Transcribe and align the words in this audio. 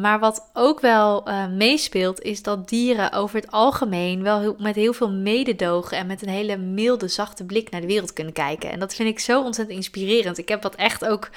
maar 0.00 0.18
wat 0.18 0.50
ook 0.52 0.80
wel 0.80 1.28
uh, 1.28 1.46
meespeelt, 1.48 2.20
is 2.20 2.42
dat 2.42 2.68
dieren 2.68 3.12
over 3.12 3.40
het 3.40 3.50
algemeen 3.50 4.22
wel 4.22 4.40
heel, 4.40 4.56
met 4.58 4.74
heel 4.74 4.92
veel 4.92 5.10
mededogen 5.10 5.96
en 5.96 6.06
met 6.06 6.22
een 6.22 6.28
hele 6.28 6.56
milde, 6.56 7.08
zachte 7.08 7.44
blik 7.44 7.70
naar 7.70 7.80
de 7.80 7.86
wereld 7.86 8.12
kunnen 8.12 8.32
kijken. 8.32 8.70
En 8.70 8.78
dat 8.78 8.94
vind 8.94 9.08
ik 9.08 9.18
zo 9.18 9.42
ontzettend 9.42 9.78
inspirerend. 9.78 10.38
Ik 10.38 10.48
heb 10.48 10.62
dat 10.62 10.74
echt 10.74 11.04
ook 11.06 11.30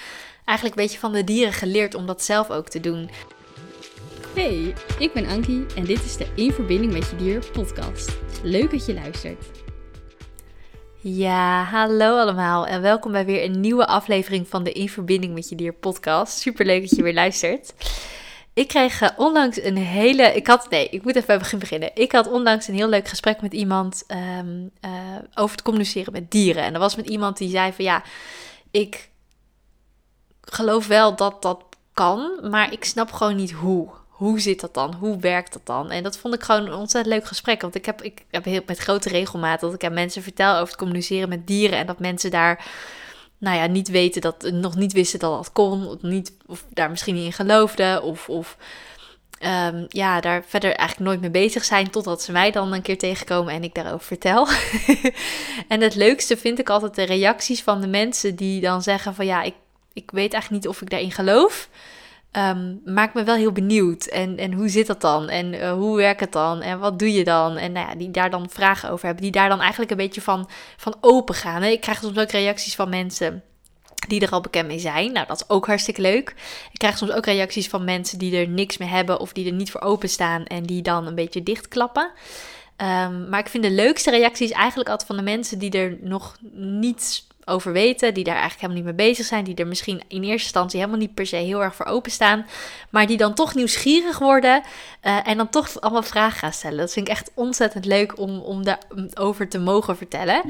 eigenlijk 0.46 0.78
een 0.78 0.84
beetje 0.84 1.00
van 1.00 1.12
de 1.12 1.24
dieren 1.24 1.54
geleerd 1.54 1.96
om 1.96 2.06
dat 2.06 2.24
zelf 2.24 2.50
ook 2.50 2.70
te 2.70 2.80
doen. 2.80 3.10
Hey, 4.34 4.74
ik 5.00 5.14
ben 5.14 5.26
Ankie 5.26 5.66
en 5.76 5.86
dit 5.86 6.04
is 6.04 6.18
de 6.18 6.28
In 6.36 6.52
Verbinding 6.52 6.94
met 6.94 7.10
Je 7.10 7.16
Dier 7.16 7.46
podcast. 7.52 8.18
Leuk 8.44 8.72
dat 8.72 8.86
je 8.86 8.94
luistert. 8.94 9.46
Ja, 11.04 11.64
hallo 11.64 12.18
allemaal 12.18 12.68
en 12.68 12.82
welkom 12.82 13.12
bij 13.12 13.26
weer 13.26 13.44
een 13.44 13.60
nieuwe 13.60 13.88
aflevering 13.88 14.48
van 14.48 14.64
de 14.64 14.72
In 14.72 14.90
Verbinding 14.90 15.34
met 15.34 15.50
Je 15.50 15.56
Dier 15.56 15.74
podcast. 15.74 16.40
Super 16.40 16.66
leuk 16.66 16.82
dat 16.82 16.98
je 16.98 17.04
weer 17.04 17.14
luistert. 17.14 17.74
Ik 18.62 18.68
kreeg 18.68 19.02
uh, 19.02 19.10
onlangs 19.18 19.64
een 19.64 19.78
hele. 19.78 20.24
Ik 20.24 20.48
had. 20.48 20.70
Nee, 20.70 20.90
ik 20.90 21.04
moet 21.04 21.16
even 21.16 21.28
bij 21.28 21.38
begin 21.38 21.60
beginnen. 21.60 21.92
Ik 21.94 22.12
had 22.12 22.28
onlangs 22.28 22.68
een 22.68 22.76
heel 22.76 22.88
leuk 22.88 23.08
gesprek 23.08 23.42
met 23.42 23.54
iemand 23.54 24.04
um, 24.08 24.72
uh, 24.86 24.92
over 25.34 25.52
het 25.52 25.62
communiceren 25.62 26.14
met 26.14 26.32
dieren. 26.32 26.64
En 26.64 26.72
dat 26.72 26.82
was 26.82 26.96
met 26.96 27.08
iemand 27.08 27.38
die 27.38 27.50
zei 27.50 27.74
van 27.74 27.86
ja, 27.86 28.04
ik 28.72 29.10
geloof 30.42 30.88
wel 30.88 31.16
dat 31.16 31.42
dat 31.42 31.64
kan, 31.94 32.50
maar 32.50 32.74
ik 32.74 32.84
snap 32.84 33.12
gewoon 33.12 33.36
niet 33.36 33.52
hoe 33.52 33.90
hoe 34.22 34.40
zit 34.40 34.60
dat 34.60 34.74
dan? 34.74 34.94
Hoe 34.94 35.20
werkt 35.20 35.54
dat 35.54 35.66
dan? 35.66 35.92
En 35.92 36.04
dat 36.04 36.18
vond 36.18 36.34
ik 36.34 36.44
gewoon 36.44 36.66
een 36.66 36.74
ontzettend 36.74 37.16
leuk 37.16 37.26
gesprek. 37.26 37.62
Want 37.62 37.76
ik 37.76 37.86
heb, 37.86 38.02
ik 38.02 38.26
heb 38.32 38.46
heel, 38.46 38.62
met 38.66 38.78
grote 38.78 39.10
regelmaat 39.10 39.60
dat 39.60 39.74
ik 39.74 39.84
aan 39.84 39.94
mensen 39.94 40.24
vertel 40.24 40.54
over 40.54 40.68
het 40.68 40.76
communiceren 40.76 41.30
met 41.30 41.48
dieren. 41.48 41.78
En 41.78 41.86
dat 41.86 42.00
mensen 42.00 42.32
daar, 42.32 42.66
nou 43.42 43.58
ja, 43.58 43.66
niet 43.66 43.88
weten 43.88 44.22
dat, 44.22 44.52
nog 44.52 44.76
niet 44.76 44.94
wisten 44.94 45.20
dat 45.20 45.32
dat 45.38 45.52
kon. 45.52 45.88
Of, 45.88 46.02
niet, 46.02 46.34
of 46.46 46.66
daar 46.70 46.90
misschien 46.90 47.16
niet 47.16 47.26
in 47.26 47.34
geloofden. 47.34 48.04
Of, 48.04 48.30
of 48.30 48.58
um, 49.46 49.86
ja, 49.88 50.22
daar 50.22 50.44
verder 50.48 50.76
eigenlijk 50.76 51.10
nooit 51.10 51.22
mee 51.22 51.44
bezig 51.44 51.64
zijn. 51.64 51.90
Totdat 51.90 52.22
ze 52.22 52.32
mij 52.32 52.52
dan 52.52 52.74
een 52.74 52.82
keer 52.82 52.98
tegenkomen 52.98 53.54
en 53.54 53.64
ik 53.64 53.76
daarover 53.76 54.06
vertel. 54.06 54.48
en 55.74 55.82
het 55.82 55.96
leukste 55.96 56.38
vind 56.38 56.60
ik 56.60 56.70
altijd 56.70 56.96
de 56.96 57.04
reacties 57.04 57.62
van 57.64 57.82
de 57.82 57.88
mensen 57.88 58.36
die 58.36 58.62
dan 58.62 58.82
zeggen 58.82 59.16
van 59.16 59.26
ja, 59.26 59.42
ik, 59.42 59.56
ik 59.94 60.12
weet 60.12 60.34
eigenlijk 60.34 60.64
niet 60.64 60.74
of 60.74 60.82
ik 60.82 60.90
daarin 60.90 61.12
geloof. 61.12 61.70
Um, 62.38 62.82
maakt 62.86 63.14
me 63.14 63.24
wel 63.24 63.36
heel 63.36 63.52
benieuwd. 63.52 64.06
En, 64.06 64.38
en 64.38 64.54
hoe 64.54 64.70
zit 64.70 64.88
dat 64.88 65.02
dan? 65.02 65.30
En 65.30 65.54
uh, 65.54 65.72
hoe 65.72 65.98
werkt 65.98 66.20
het 66.20 66.32
dan? 66.32 66.62
En 66.62 66.80
wat 66.80 67.00
doe 67.00 67.14
je 67.14 67.24
dan? 67.24 67.58
En 67.58 67.72
nou 67.72 67.88
ja, 67.88 67.96
die 67.96 68.12
daar 68.12 68.30
dan 68.30 68.50
vragen 68.50 68.90
over 68.90 69.06
hebben. 69.06 69.24
Die 69.24 69.32
daar 69.32 69.50
dan 69.50 69.60
eigenlijk 69.60 69.92
een 69.92 69.98
beetje 69.98 70.22
van, 70.22 70.50
van 70.78 70.96
open 71.02 71.36
gaan. 71.36 71.64
Ik 71.64 71.82
krijg 71.82 72.00
soms 72.00 72.18
ook 72.18 72.32
reacties 72.32 72.76
van 72.76 72.90
mensen 72.90 73.44
die 74.08 74.22
er 74.22 74.30
al 74.30 74.42
bekend 74.42 74.68
mee 74.68 74.80
zijn. 74.80 75.12
Nou, 75.12 75.28
dat 75.28 75.36
is 75.42 75.50
ook 75.50 75.68
hartstikke 75.68 76.02
leuk. 76.02 76.30
Ik 76.72 76.80
krijg 76.80 76.98
soms 76.98 77.12
ook 77.12 77.26
reacties 77.26 77.70
van 77.70 77.84
mensen 77.84 78.20
die 78.20 78.38
er 78.38 78.48
niks 78.48 78.78
mee 78.78 78.90
hebben 78.90 79.20
of 79.20 79.34
die 79.34 79.46
er 79.46 79.54
niet 79.54 79.72
voor 79.72 79.82
openstaan 79.82 80.46
en 80.46 80.64
die 80.64 80.82
dan 80.82 81.08
een 81.08 81.16
beetje 81.16 81.44
dichtklappen. 81.44 82.12
Um, 82.78 83.30
maar 83.30 83.40
ik 83.40 83.50
vind 83.50 83.64
de 83.64 83.72
leukste 83.72 84.10
reacties 84.10 84.52
eigenlijk 84.52 84.90
altijd 84.90 85.08
van 85.08 85.18
de 85.18 85.24
mensen 85.32 85.60
die 85.60 85.72
er 85.72 85.98
nog 86.02 86.38
niet 86.54 87.24
over 87.46 87.72
weten, 87.72 88.14
die 88.14 88.24
daar 88.24 88.36
eigenlijk 88.36 88.62
helemaal 88.62 88.84
niet 88.84 88.98
mee 88.98 89.08
bezig 89.08 89.26
zijn, 89.26 89.44
die 89.44 89.56
er 89.56 89.68
misschien 89.68 90.02
in 90.08 90.24
eerste 90.24 90.44
instantie 90.44 90.80
helemaal 90.80 91.00
niet 91.00 91.14
per 91.14 91.26
se 91.26 91.36
heel 91.36 91.64
erg 91.64 91.76
voor 91.76 91.86
openstaan, 91.86 92.46
maar 92.90 93.08
die 93.08 93.18
dan 93.18 93.34
toch 93.34 93.56
nieuwsgierig 93.56 94.20
worden 94.20 94.62
uh, 95.04 95.28
en 95.28 95.38
dan 95.38 95.50
toch 95.50 95.82
allemaal 95.82 96.04
vragen 96.04 96.40
gaan 96.40 96.54
stellen. 96.54 96.78
Dat 96.78 96.94
vind 96.94 97.08
ik 97.08 97.14
echt 97.14 97.32
ontzettend 97.34 97.86
leuk 97.86 98.20
om, 98.20 98.40
om 98.40 98.64
daarover 98.64 99.50
te 99.50 99.60
mogen 99.60 99.98
vertellen. 99.98 100.42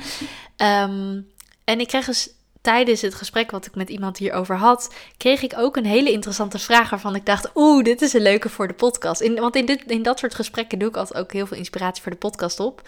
Um, 0.57 1.27
en 1.71 1.79
ik 1.79 1.87
krijg 1.87 2.05
dus 2.05 2.29
tijdens 2.61 3.01
het 3.01 3.15
gesprek 3.15 3.51
wat 3.51 3.65
ik 3.65 3.75
met 3.75 3.89
iemand 3.89 4.17
hierover 4.17 4.55
had, 4.55 4.93
kreeg 5.17 5.41
ik 5.41 5.53
ook 5.57 5.75
een 5.75 5.85
hele 5.85 6.11
interessante 6.11 6.59
vraag 6.59 6.89
waarvan 6.89 7.15
ik 7.15 7.25
dacht, 7.25 7.51
oeh, 7.55 7.83
dit 7.83 8.01
is 8.01 8.13
een 8.13 8.21
leuke 8.21 8.49
voor 8.49 8.67
de 8.67 8.73
podcast. 8.73 9.33
Want 9.39 9.55
in, 9.55 9.65
dit, 9.65 9.83
in 9.85 10.03
dat 10.03 10.19
soort 10.19 10.35
gesprekken 10.35 10.79
doe 10.79 10.89
ik 10.89 10.97
altijd 10.97 11.19
ook 11.19 11.31
heel 11.31 11.47
veel 11.47 11.57
inspiratie 11.57 12.03
voor 12.03 12.11
de 12.11 12.17
podcast 12.17 12.59
op. 12.59 12.81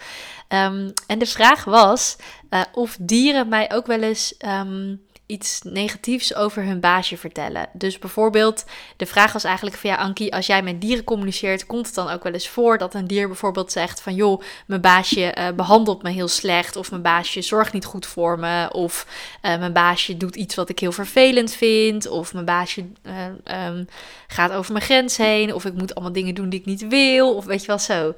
Um, 0.48 0.92
en 1.06 1.18
de 1.18 1.26
vraag 1.26 1.64
was 1.64 2.16
uh, 2.50 2.60
of 2.72 2.96
dieren 3.00 3.48
mij 3.48 3.72
ook 3.72 3.86
wel 3.86 4.00
eens 4.00 4.34
um, 4.46 5.03
iets 5.26 5.60
negatiefs 5.62 6.34
over 6.34 6.62
hun 6.62 6.80
baasje 6.80 7.16
vertellen. 7.16 7.68
Dus 7.72 7.98
bijvoorbeeld, 7.98 8.64
de 8.96 9.06
vraag 9.06 9.32
was 9.32 9.44
eigenlijk 9.44 9.76
van 9.76 9.90
ja, 9.90 9.96
Ankie, 9.96 10.34
als 10.34 10.46
jij 10.46 10.62
met 10.62 10.80
dieren 10.80 11.04
communiceert, 11.04 11.66
komt 11.66 11.86
het 11.86 11.94
dan 11.94 12.10
ook 12.10 12.22
wel 12.22 12.32
eens 12.32 12.48
voor 12.48 12.78
dat 12.78 12.94
een 12.94 13.06
dier 13.06 13.26
bijvoorbeeld 13.26 13.72
zegt 13.72 14.00
van 14.00 14.14
joh, 14.14 14.42
mijn 14.66 14.80
baasje 14.80 15.34
uh, 15.38 15.48
behandelt 15.56 16.02
me 16.02 16.10
heel 16.10 16.28
slecht, 16.28 16.76
of 16.76 16.90
mijn 16.90 17.02
baasje 17.02 17.42
zorgt 17.42 17.72
niet 17.72 17.84
goed 17.84 18.06
voor 18.06 18.38
me, 18.38 18.72
of 18.72 19.06
uh, 19.42 19.58
mijn 19.58 19.72
baasje 19.72 20.16
doet 20.16 20.36
iets 20.36 20.54
wat 20.54 20.68
ik 20.68 20.78
heel 20.78 20.92
vervelend 20.92 21.52
vind, 21.52 22.08
of 22.08 22.32
mijn 22.32 22.44
baasje 22.44 22.86
uh, 23.02 23.66
um, 23.66 23.86
gaat 24.26 24.52
over 24.52 24.72
mijn 24.72 24.84
grens 24.84 25.16
heen, 25.16 25.54
of 25.54 25.64
ik 25.64 25.74
moet 25.74 25.94
allemaal 25.94 26.12
dingen 26.12 26.34
doen 26.34 26.48
die 26.48 26.60
ik 26.60 26.66
niet 26.66 26.88
wil, 26.88 27.34
of 27.34 27.44
weet 27.44 27.60
je 27.60 27.66
wel 27.66 27.78
zo. 27.78 28.14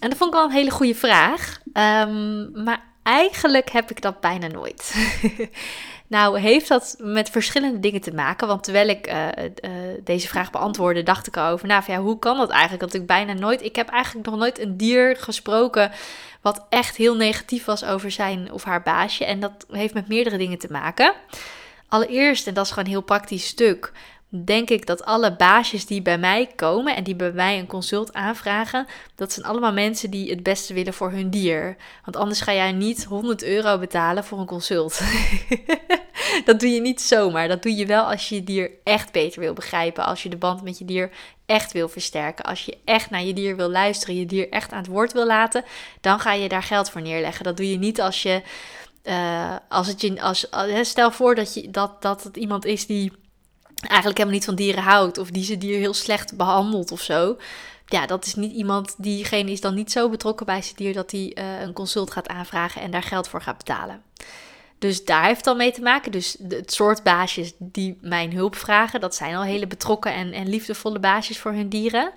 En 0.00 0.08
dat 0.08 0.18
vond 0.18 0.32
ik 0.32 0.38
wel 0.38 0.44
een 0.44 0.54
hele 0.54 0.70
goede 0.70 0.94
vraag, 0.94 1.60
um, 1.72 2.64
maar 2.64 2.82
eigenlijk 3.02 3.70
heb 3.70 3.90
ik 3.90 4.00
dat 4.02 4.20
bijna 4.20 4.46
nooit. 4.46 4.94
Nou, 6.06 6.38
heeft 6.38 6.68
dat 6.68 6.96
met 6.98 7.30
verschillende 7.30 7.80
dingen 7.80 8.00
te 8.00 8.14
maken? 8.14 8.46
Want 8.46 8.62
terwijl 8.62 8.88
ik 8.88 9.08
uh, 9.08 9.28
uh, 9.36 9.70
deze 10.04 10.28
vraag 10.28 10.50
beantwoordde, 10.50 11.02
dacht 11.02 11.26
ik 11.26 11.36
over, 11.36 11.68
nou 11.68 11.82
ja, 11.86 11.98
hoe 11.98 12.18
kan 12.18 12.36
dat 12.36 12.50
eigenlijk? 12.50 12.82
Dat 12.82 13.00
ik 13.00 13.06
bijna 13.06 13.32
nooit, 13.32 13.62
ik 13.62 13.76
heb 13.76 13.88
eigenlijk 13.88 14.26
nog 14.26 14.38
nooit 14.38 14.58
een 14.58 14.76
dier 14.76 15.16
gesproken 15.16 15.90
wat 16.40 16.66
echt 16.68 16.96
heel 16.96 17.16
negatief 17.16 17.64
was 17.64 17.84
over 17.84 18.10
zijn 18.10 18.52
of 18.52 18.64
haar 18.64 18.82
baasje. 18.82 19.24
En 19.24 19.40
dat 19.40 19.66
heeft 19.70 19.94
met 19.94 20.08
meerdere 20.08 20.36
dingen 20.36 20.58
te 20.58 20.68
maken. 20.70 21.14
Allereerst, 21.88 22.46
en 22.46 22.54
dat 22.54 22.64
is 22.64 22.70
gewoon 22.70 22.84
een 22.84 22.90
heel 22.90 23.00
praktisch 23.00 23.46
stuk, 23.46 23.92
denk 24.42 24.70
ik 24.70 24.86
dat 24.86 25.04
alle 25.04 25.36
baasjes 25.36 25.86
die 25.86 26.02
bij 26.02 26.18
mij 26.18 26.46
komen 26.56 26.96
en 26.96 27.04
die 27.04 27.14
bij 27.14 27.32
mij 27.32 27.58
een 27.58 27.66
consult 27.66 28.12
aanvragen, 28.12 28.86
dat 29.14 29.32
zijn 29.32 29.46
allemaal 29.46 29.72
mensen 29.72 30.10
die 30.10 30.30
het 30.30 30.42
beste 30.42 30.74
willen 30.74 30.94
voor 30.94 31.10
hun 31.10 31.30
dier. 31.30 31.76
Want 32.04 32.16
anders 32.16 32.40
ga 32.40 32.52
jij 32.52 32.72
niet 32.72 33.04
100 33.04 33.42
euro 33.42 33.78
betalen 33.78 34.24
voor 34.24 34.38
een 34.38 34.46
consult. 34.46 35.00
dat 36.44 36.60
doe 36.60 36.68
je 36.68 36.80
niet 36.80 37.00
zomaar. 37.00 37.48
Dat 37.48 37.62
doe 37.62 37.74
je 37.74 37.86
wel 37.86 38.04
als 38.04 38.28
je 38.28 38.34
je 38.34 38.44
dier 38.44 38.70
echt 38.84 39.12
beter 39.12 39.40
wil 39.40 39.52
begrijpen. 39.52 40.04
Als 40.04 40.22
je 40.22 40.28
de 40.28 40.36
band 40.36 40.62
met 40.62 40.78
je 40.78 40.84
dier 40.84 41.10
echt 41.46 41.72
wil 41.72 41.88
versterken. 41.88 42.44
Als 42.44 42.64
je 42.64 42.78
echt 42.84 43.10
naar 43.10 43.22
je 43.22 43.32
dier 43.32 43.56
wil 43.56 43.70
luisteren, 43.70 44.18
je 44.18 44.26
dier 44.26 44.50
echt 44.50 44.72
aan 44.72 44.78
het 44.78 44.86
woord 44.86 45.12
wil 45.12 45.26
laten, 45.26 45.64
dan 46.00 46.20
ga 46.20 46.32
je 46.32 46.48
daar 46.48 46.62
geld 46.62 46.90
voor 46.90 47.02
neerleggen. 47.02 47.44
Dat 47.44 47.56
doe 47.56 47.70
je 47.70 47.78
niet 47.78 48.00
als 48.00 48.22
je. 48.22 48.42
Uh, 49.04 49.56
als 49.68 49.86
het 49.86 50.00
je 50.00 50.22
als, 50.22 50.46
stel 50.82 51.10
voor 51.10 51.34
dat, 51.34 51.54
je, 51.54 51.70
dat, 51.70 52.02
dat 52.02 52.22
het 52.22 52.36
iemand 52.36 52.64
is 52.64 52.86
die 52.86 53.12
eigenlijk 53.86 54.18
helemaal 54.18 54.38
niet 54.38 54.44
van 54.44 54.54
dieren 54.54 54.82
houdt 54.82 55.18
of 55.18 55.30
die 55.30 55.44
ze 55.44 55.58
dier 55.58 55.78
heel 55.78 55.94
slecht 55.94 56.36
behandelt 56.36 56.92
of 56.92 57.00
zo. 57.00 57.36
Ja, 57.86 58.06
dat 58.06 58.26
is 58.26 58.34
niet 58.34 58.52
iemand, 58.52 58.94
diegene 58.98 59.50
is 59.50 59.60
dan 59.60 59.74
niet 59.74 59.92
zo 59.92 60.08
betrokken 60.10 60.46
bij 60.46 60.62
zijn 60.62 60.76
dier 60.76 60.92
dat 60.92 61.10
hij 61.10 61.36
uh, 61.38 61.60
een 61.60 61.72
consult 61.72 62.10
gaat 62.10 62.28
aanvragen 62.28 62.82
en 62.82 62.90
daar 62.90 63.02
geld 63.02 63.28
voor 63.28 63.42
gaat 63.42 63.56
betalen. 63.56 64.02
Dus 64.78 65.04
daar 65.04 65.24
heeft 65.24 65.44
het 65.44 65.56
mee 65.56 65.72
te 65.72 65.82
maken. 65.82 66.12
Dus 66.12 66.36
het 66.48 66.72
soort 66.72 67.02
baasjes 67.02 67.52
die 67.58 67.98
mijn 68.00 68.32
hulp 68.32 68.56
vragen, 68.56 69.00
dat 69.00 69.14
zijn 69.14 69.34
al 69.34 69.42
hele 69.42 69.66
betrokken 69.66 70.12
en, 70.12 70.32
en 70.32 70.48
liefdevolle 70.48 70.98
baasjes 70.98 71.38
voor 71.38 71.52
hun 71.52 71.68
dieren. 71.68 72.12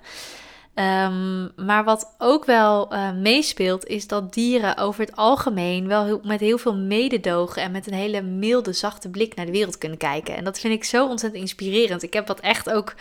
Um, 0.78 1.52
maar 1.56 1.84
wat 1.84 2.14
ook 2.18 2.44
wel 2.44 2.92
uh, 2.92 3.12
meespeelt, 3.12 3.86
is 3.86 4.06
dat 4.06 4.34
dieren 4.34 4.76
over 4.76 5.00
het 5.00 5.16
algemeen 5.16 5.88
wel 5.88 6.20
met 6.24 6.40
heel 6.40 6.58
veel 6.58 6.76
mededogen 6.76 7.62
en 7.62 7.70
met 7.70 7.86
een 7.86 7.94
hele 7.94 8.22
milde, 8.22 8.72
zachte 8.72 9.08
blik 9.08 9.34
naar 9.34 9.46
de 9.46 9.52
wereld 9.52 9.78
kunnen 9.78 9.98
kijken. 9.98 10.36
En 10.36 10.44
dat 10.44 10.58
vind 10.58 10.74
ik 10.74 10.84
zo 10.84 11.08
ontzettend 11.08 11.42
inspirerend. 11.42 12.02
Ik 12.02 12.12
heb 12.12 12.26
dat 12.26 12.40
echt 12.40 12.70
ook 12.70 12.94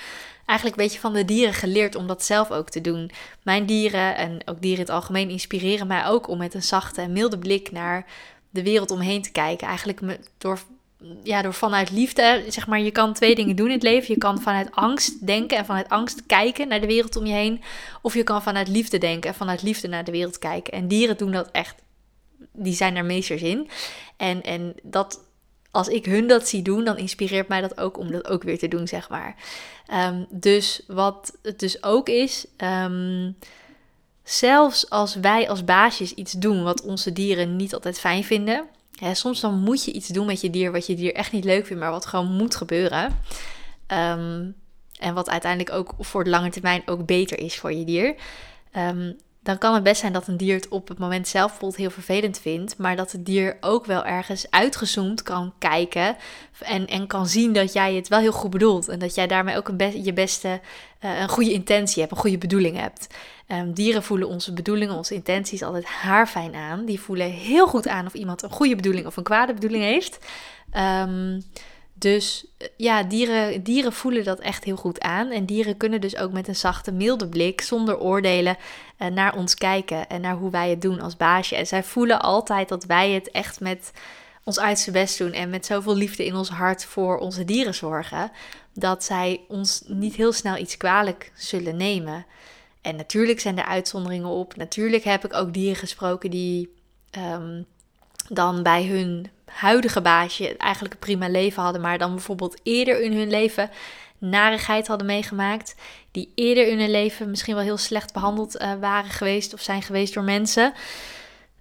eigenlijk 0.45 0.77
een 0.79 0.83
beetje 0.83 0.99
van 0.99 1.13
de 1.13 1.25
dieren 1.25 1.53
geleerd 1.53 1.95
om 1.95 2.07
dat 2.07 2.23
zelf 2.23 2.51
ook 2.51 2.69
te 2.69 2.81
doen. 2.81 3.11
Mijn 3.43 3.65
dieren 3.65 4.15
en 4.15 4.41
ook 4.45 4.61
dieren 4.61 4.79
in 4.79 4.85
het 4.85 4.95
algemeen 4.95 5.29
inspireren 5.29 5.87
mij 5.87 6.05
ook 6.05 6.27
om 6.27 6.37
met 6.37 6.53
een 6.53 6.63
zachte 6.63 7.01
en 7.01 7.11
milde 7.11 7.37
blik 7.37 7.71
naar 7.71 8.05
de 8.49 8.63
wereld 8.63 8.91
omheen 8.91 9.21
te 9.21 9.31
kijken. 9.31 9.67
Eigenlijk 9.67 10.01
door 10.37 10.59
ja, 11.23 11.41
door 11.41 11.53
vanuit 11.53 11.91
liefde, 11.91 12.43
zeg 12.47 12.67
maar, 12.67 12.79
je 12.79 12.91
kan 12.91 13.13
twee 13.13 13.35
dingen 13.35 13.55
doen 13.55 13.67
in 13.67 13.73
het 13.73 13.83
leven. 13.83 14.13
Je 14.13 14.19
kan 14.19 14.41
vanuit 14.41 14.71
angst 14.71 15.25
denken 15.25 15.57
en 15.57 15.65
vanuit 15.65 15.89
angst 15.89 16.25
kijken 16.25 16.67
naar 16.67 16.81
de 16.81 16.87
wereld 16.87 17.15
om 17.15 17.25
je 17.25 17.33
heen. 17.33 17.61
Of 18.01 18.13
je 18.13 18.23
kan 18.23 18.43
vanuit 18.43 18.67
liefde 18.67 18.97
denken 18.97 19.29
en 19.29 19.35
vanuit 19.35 19.61
liefde 19.61 19.87
naar 19.87 20.03
de 20.03 20.11
wereld 20.11 20.39
kijken. 20.39 20.73
En 20.73 20.87
dieren 20.87 21.17
doen 21.17 21.31
dat 21.31 21.49
echt, 21.51 21.75
die 22.53 22.73
zijn 22.73 22.93
daar 22.93 23.05
meesters 23.05 23.41
in. 23.41 23.69
En, 24.17 24.43
en 24.43 24.75
dat, 24.83 25.23
als 25.71 25.87
ik 25.87 26.05
hun 26.05 26.27
dat 26.27 26.47
zie 26.47 26.61
doen, 26.61 26.83
dan 26.83 26.97
inspireert 26.97 27.47
mij 27.47 27.61
dat 27.61 27.77
ook 27.77 27.97
om 27.97 28.11
dat 28.11 28.27
ook 28.27 28.43
weer 28.43 28.59
te 28.59 28.67
doen, 28.67 28.87
zeg 28.87 29.09
maar. 29.09 29.35
Um, 29.93 30.25
dus 30.29 30.81
wat 30.87 31.37
het 31.41 31.59
dus 31.59 31.83
ook 31.83 32.09
is, 32.09 32.45
um, 32.57 33.37
zelfs 34.23 34.89
als 34.89 35.15
wij 35.15 35.49
als 35.49 35.63
baasjes 35.63 36.13
iets 36.13 36.31
doen 36.31 36.63
wat 36.63 36.81
onze 36.81 37.13
dieren 37.13 37.55
niet 37.55 37.73
altijd 37.73 37.99
fijn 37.99 38.23
vinden 38.23 38.67
ja, 38.99 39.13
soms 39.13 39.39
dan 39.39 39.59
moet 39.59 39.85
je 39.85 39.91
iets 39.91 40.07
doen 40.07 40.25
met 40.25 40.41
je 40.41 40.49
dier 40.49 40.71
wat 40.71 40.85
je 40.85 40.95
dier 40.95 41.13
echt 41.13 41.31
niet 41.31 41.43
leuk 41.43 41.65
vindt, 41.65 41.81
maar 41.81 41.91
wat 41.91 42.05
gewoon 42.05 42.31
moet 42.31 42.55
gebeuren. 42.55 43.19
Um, 43.87 44.55
en 44.99 45.13
wat 45.13 45.29
uiteindelijk 45.29 45.75
ook 45.75 45.93
voor 45.99 46.23
de 46.23 46.29
lange 46.29 46.49
termijn 46.49 46.81
ook 46.85 47.05
beter 47.05 47.39
is 47.39 47.57
voor 47.57 47.73
je 47.73 47.85
dier. 47.85 48.15
Um, 48.77 49.17
dan 49.47 49.57
kan 49.57 49.73
het 49.73 49.83
best 49.83 49.99
zijn 49.99 50.13
dat 50.13 50.27
een 50.27 50.37
dier 50.37 50.55
het 50.55 50.67
op 50.67 50.87
het 50.87 50.97
moment 50.97 51.27
zelf 51.27 51.47
bijvoorbeeld 51.47 51.79
heel 51.79 51.89
vervelend 51.89 52.39
vindt, 52.39 52.77
maar 52.77 52.95
dat 52.95 53.11
het 53.11 53.25
dier 53.25 53.57
ook 53.61 53.85
wel 53.85 54.05
ergens 54.05 54.51
uitgezoomd 54.51 55.21
kan 55.21 55.53
kijken 55.57 56.15
en, 56.59 56.87
en 56.87 57.07
kan 57.07 57.27
zien 57.27 57.53
dat 57.53 57.73
jij 57.73 57.93
het 57.93 58.07
wel 58.07 58.19
heel 58.19 58.31
goed 58.31 58.49
bedoelt 58.49 58.87
en 58.87 58.99
dat 58.99 59.15
jij 59.15 59.27
daarmee 59.27 59.57
ook 59.57 59.67
een 59.67 60.03
je 60.03 60.13
beste, 60.13 60.59
uh, 61.05 61.19
een 61.19 61.29
goede 61.29 61.51
intentie 61.51 61.99
hebt, 62.01 62.13
een 62.13 62.21
goede 62.21 62.37
bedoeling 62.37 62.77
hebt. 62.77 63.07
Um, 63.47 63.73
dieren 63.73 64.03
voelen 64.03 64.27
onze 64.27 64.53
bedoelingen, 64.53 64.95
onze 64.95 65.13
intenties 65.13 65.63
altijd 65.63 65.85
haarfijn 65.85 66.55
aan. 66.55 66.85
Die 66.85 66.99
voelen 66.99 67.31
heel 67.31 67.67
goed 67.67 67.87
aan 67.87 68.05
of 68.05 68.13
iemand 68.13 68.43
een 68.43 68.49
goede 68.49 68.75
bedoeling 68.75 69.05
of 69.05 69.17
een 69.17 69.23
kwade 69.23 69.53
bedoeling 69.53 69.83
heeft. 69.83 70.19
Um, 70.77 71.43
dus 71.99 72.45
eh, 72.57 72.67
ja, 72.77 73.03
dieren, 73.03 73.63
dieren 73.63 73.93
voelen 73.93 74.23
dat 74.23 74.39
echt 74.39 74.63
heel 74.63 74.75
goed 74.75 74.99
aan. 74.99 75.29
En 75.29 75.45
dieren 75.45 75.77
kunnen 75.77 76.01
dus 76.01 76.17
ook 76.17 76.31
met 76.31 76.47
een 76.47 76.55
zachte, 76.55 76.91
milde 76.91 77.27
blik, 77.27 77.61
zonder 77.61 77.99
oordelen, 77.99 78.57
uh, 78.99 79.07
naar 79.07 79.35
ons 79.35 79.55
kijken 79.55 80.09
en 80.09 80.21
naar 80.21 80.35
hoe 80.35 80.51
wij 80.51 80.69
het 80.69 80.81
doen 80.81 81.01
als 81.01 81.17
baasje. 81.17 81.55
En 81.55 81.67
zij 81.67 81.83
voelen 81.83 82.21
altijd 82.21 82.69
dat 82.69 82.85
wij 82.85 83.11
het 83.11 83.31
echt 83.31 83.59
met 83.59 83.91
ons 84.43 84.59
uiterste 84.59 84.91
best 84.91 85.17
doen 85.17 85.31
en 85.31 85.49
met 85.49 85.65
zoveel 85.65 85.95
liefde 85.95 86.25
in 86.25 86.35
ons 86.35 86.49
hart 86.49 86.85
voor 86.85 87.17
onze 87.17 87.45
dieren 87.45 87.75
zorgen, 87.75 88.31
dat 88.73 89.03
zij 89.03 89.41
ons 89.47 89.83
niet 89.85 90.15
heel 90.15 90.31
snel 90.31 90.57
iets 90.57 90.77
kwalijk 90.77 91.31
zullen 91.35 91.77
nemen. 91.77 92.25
En 92.81 92.95
natuurlijk 92.95 93.39
zijn 93.39 93.57
er 93.57 93.65
uitzonderingen 93.65 94.29
op. 94.29 94.55
Natuurlijk 94.55 95.03
heb 95.03 95.25
ik 95.25 95.33
ook 95.33 95.53
dieren 95.53 95.75
gesproken 95.75 96.31
die 96.31 96.73
um, 97.17 97.65
dan 98.29 98.63
bij 98.63 98.85
hun 98.85 99.29
huidige 99.45 100.01
baasje 100.01 100.57
eigenlijk 100.57 100.93
een 100.93 100.99
prima 100.99 101.29
leven 101.29 101.63
hadden, 101.63 101.81
maar 101.81 101.97
dan 101.97 102.11
bijvoorbeeld 102.11 102.59
eerder 102.63 103.01
in 103.01 103.13
hun 103.13 103.29
leven 103.29 103.69
narigheid 104.17 104.87
hadden 104.87 105.07
meegemaakt, 105.07 105.75
die 106.11 106.31
eerder 106.35 106.67
in 106.67 106.79
hun 106.79 106.91
leven 106.91 107.29
misschien 107.29 107.55
wel 107.55 107.63
heel 107.63 107.77
slecht 107.77 108.13
behandeld 108.13 108.61
uh, 108.61 108.71
waren 108.79 109.09
geweest 109.09 109.53
of 109.53 109.61
zijn 109.61 109.81
geweest 109.81 110.13
door 110.13 110.23
mensen. 110.23 110.73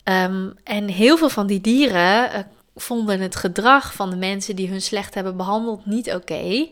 Um, 0.05 0.55
en 0.65 0.89
heel 0.89 1.17
veel 1.17 1.29
van 1.29 1.47
die 1.47 1.61
dieren 1.61 2.31
uh, 2.33 2.39
vonden 2.77 3.21
het 3.21 3.37
gedrag 3.37 3.95
van 3.95 4.11
de 4.11 4.17
mensen 4.17 4.57
die 4.57 4.69
hun 4.69 4.83
slecht 4.83 5.15
hebben 5.15 5.37
behandeld 5.37 5.87
niet 5.87 6.15
oké. 6.15 6.69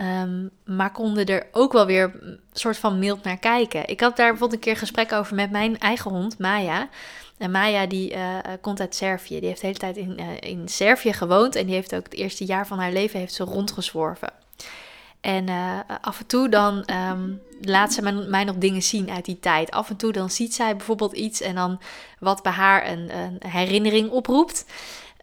Um, 0.00 0.50
maar 0.64 0.92
konden 0.92 1.26
er 1.26 1.46
ook 1.52 1.72
wel 1.72 1.86
weer 1.86 2.12
een 2.20 2.40
soort 2.52 2.76
van 2.76 2.98
mild 2.98 3.22
naar 3.22 3.38
kijken. 3.38 3.88
Ik 3.88 4.00
had 4.00 4.16
daar 4.16 4.28
bijvoorbeeld 4.28 4.60
een 4.60 4.66
keer 4.66 4.76
gesprek 4.76 5.12
over 5.12 5.34
met 5.34 5.50
mijn 5.50 5.78
eigen 5.78 6.10
hond, 6.10 6.38
Maya. 6.38 6.88
En 7.36 7.50
Maya 7.50 7.86
die 7.86 8.14
uh, 8.14 8.38
komt 8.60 8.80
uit 8.80 8.94
Servië. 8.94 9.40
Die 9.40 9.48
heeft 9.48 9.60
de 9.60 9.66
hele 9.66 9.78
tijd 9.78 9.96
in, 9.96 10.20
uh, 10.20 10.26
in 10.40 10.68
Servië 10.68 11.12
gewoond. 11.12 11.56
En 11.56 11.66
die 11.66 11.74
heeft 11.74 11.94
ook 11.94 12.04
het 12.04 12.14
eerste 12.14 12.44
jaar 12.44 12.66
van 12.66 12.78
haar 12.78 12.92
leven 12.92 13.18
heeft 13.18 13.34
ze 13.34 13.44
rondgezworven. 13.44 14.32
En 15.20 15.48
af 16.00 16.18
en 16.18 16.26
toe 16.26 16.48
dan 16.48 16.88
um, 17.10 17.40
laat 17.60 17.92
ze 17.92 18.26
mij 18.28 18.44
nog 18.44 18.56
dingen 18.56 18.82
zien 18.82 19.10
uit 19.10 19.24
die 19.24 19.40
tijd. 19.40 19.70
Af 19.70 19.90
en 19.90 19.96
toe 19.96 20.12
dan 20.12 20.30
ziet 20.30 20.54
zij 20.54 20.76
bijvoorbeeld 20.76 21.12
iets 21.12 21.40
en 21.40 21.54
dan 21.54 21.80
wat 22.18 22.42
bij 22.42 22.52
haar 22.52 22.88
een, 22.88 23.10
een 23.16 23.38
herinnering 23.46 24.10
oproept. 24.10 24.64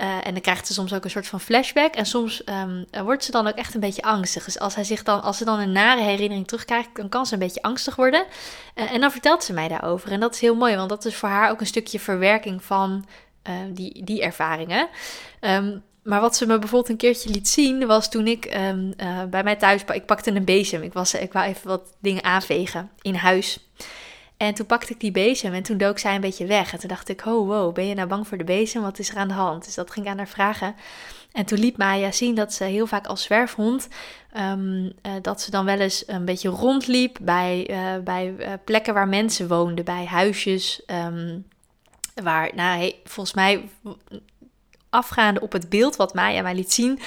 Uh, 0.02 0.28
en 0.28 0.34
dan 0.34 0.42
krijgt 0.42 0.68
ze 0.68 0.74
soms 0.74 0.94
ook 0.94 1.04
een 1.04 1.10
soort 1.10 1.28
van 1.28 1.40
flashback. 1.40 1.94
En 1.94 2.06
soms 2.06 2.42
um, 2.46 2.86
wordt 3.04 3.24
ze 3.24 3.32
dan 3.32 3.48
ook 3.48 3.56
echt 3.56 3.74
een 3.74 3.80
beetje 3.80 4.02
angstig. 4.02 4.46
Dus 4.46 4.60
als, 4.60 4.76
hij 4.76 4.84
zich 4.84 5.04
dan, 5.04 5.22
als 5.22 5.38
ze 5.38 5.46
dan 5.46 5.60
een 5.60 5.72
nare 5.72 6.02
herinnering 6.02 6.48
terugkrijgt, 6.48 6.90
dan 6.94 7.10
kan 7.10 7.26
ze 7.26 7.34
een 7.34 7.40
beetje 7.40 7.62
angstig 7.62 7.96
worden. 7.96 8.26
Uh, 8.76 8.92
en 8.92 9.02
dan 9.02 9.12
vertelt 9.12 9.44
ze 9.44 9.54
mij 9.54 9.68
daarover. 9.68 10.12
En 10.12 10.20
dat 10.20 10.34
is 10.34 10.42
heel 10.42 10.56
mooi, 10.56 10.76
want 10.76 10.90
dat 10.90 11.06
is 11.06 11.16
voor 11.16 11.30
haar 11.30 11.50
ook 11.50 11.60
een 11.60 11.66
stukje 11.66 12.00
verwerking 12.00 12.64
van 12.64 13.06
uh, 13.50 13.54
die, 13.70 14.04
die 14.04 14.22
ervaringen. 14.22 14.88
Um, 15.42 15.84
maar 16.04 16.22
wat 16.22 16.36
ze 16.36 16.46
me 16.46 16.60
bijvoorbeeld 16.60 16.90
een 16.92 16.98
keertje 16.98 17.30
liet 17.30 17.48
zien, 17.48 17.86
was 17.86 18.10
toen 18.10 18.28
ik 18.28 18.58
bij 19.30 19.44
mij 19.44 19.56
thuis, 19.56 19.84
ik 19.94 20.06
pakte 20.06 20.32
een 20.32 20.46
bezem. 20.46 20.82
Ik, 20.82 20.94
was, 20.94 21.14
ik 21.14 21.34
wou 21.34 21.48
even 21.48 21.68
wat 21.68 21.94
dingen 22.00 22.24
aanvegen 22.24 22.92
in 23.02 23.16
huis. 23.16 23.60
En 24.38 24.54
toen 24.54 24.66
pakte 24.66 24.94
ik 24.94 25.00
die 25.00 25.12
bezem 25.12 25.54
en 25.54 25.64
toen 25.64 25.78
dook 25.78 26.00
zij 26.00 26.16
een 26.16 26.22
beetje 26.22 26.46
weg. 26.46 26.74
En 26.74 26.80
toen 26.80 26.90
dacht 26.90 27.10
ik, 27.10 27.26
oh 27.26 27.48
wow, 27.48 27.74
ben 27.74 27.88
je 27.88 27.96
nou 27.96 28.08
bang 28.08 28.28
voor 28.28 28.38
de 28.38 28.44
bezem? 28.44 28.82
Wat 28.82 29.00
is 29.00 29.10
er 29.10 29.18
aan 29.18 29.28
de 29.28 29.34
hand? 29.34 29.66
Dus 29.66 29.76
dat 29.76 29.92
ging 29.92 30.06
ik 30.06 30.12
aan 30.12 30.18
haar 30.18 30.28
vragen. 30.28 30.76
En 31.32 31.46
toen 31.46 31.60
liet 31.60 31.78
Maya 31.78 32.12
zien 32.12 32.36
dat 32.36 32.54
ze 32.54 32.64
heel 32.64 32.88
vaak 32.88 33.08
als 33.08 33.24
zwerfhond, 33.24 33.88
um, 34.38 34.94
dat 35.22 35.42
ze 35.42 35.52
dan 35.52 35.66
wel 35.66 35.80
eens 35.80 36.04
een 36.08 36.26
beetje 36.26 36.50
rondliep 36.50 37.18
bij, 37.22 37.68
uh, 37.70 38.04
bij 38.04 38.36
uh, 38.40 38.48
plekken 38.66 38.94
waar 38.94 39.08
mensen 39.08 39.48
woonden, 39.48 39.86
bij 39.86 40.06
huisjes. 40.06 40.82
Um, 40.88 41.48
waar, 42.24 42.52
nou, 42.56 42.94
volgens 43.04 43.36
mij, 43.36 43.70
afgaande 44.90 45.42
op 45.42 45.52
het 45.52 45.70
beeld 45.70 45.96
wat 45.96 46.14
Maya 46.14 46.42
mij 46.42 46.56
liet 46.56 46.74
zien, 46.74 47.00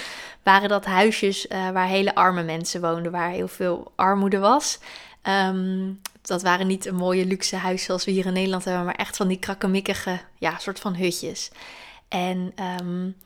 waren 0.42 0.69
dat 0.69 0.84
huisjes 0.84 1.46
waar 1.48 1.86
hele 1.86 2.14
arme 2.14 2.42
mensen 2.42 2.80
woonden, 2.80 3.12
waar 3.12 3.30
heel 3.30 3.48
veel 3.48 3.92
armoede 3.96 4.38
was. 4.38 4.78
Um, 5.22 6.00
dat 6.28 6.42
waren 6.42 6.66
niet 6.66 6.86
een 6.86 6.94
mooie 6.94 7.26
luxe 7.26 7.56
huis 7.56 7.84
zoals 7.84 8.04
we 8.04 8.10
hier 8.10 8.26
in 8.26 8.32
Nederland 8.32 8.64
hebben, 8.64 8.84
maar 8.84 8.94
echt 8.94 9.16
van 9.16 9.28
die 9.28 9.38
krakkemikkige, 9.38 10.20
ja, 10.38 10.58
soort 10.58 10.80
van 10.80 10.94
hutjes. 10.94 11.50
En 12.08 12.52
um, 12.80 13.16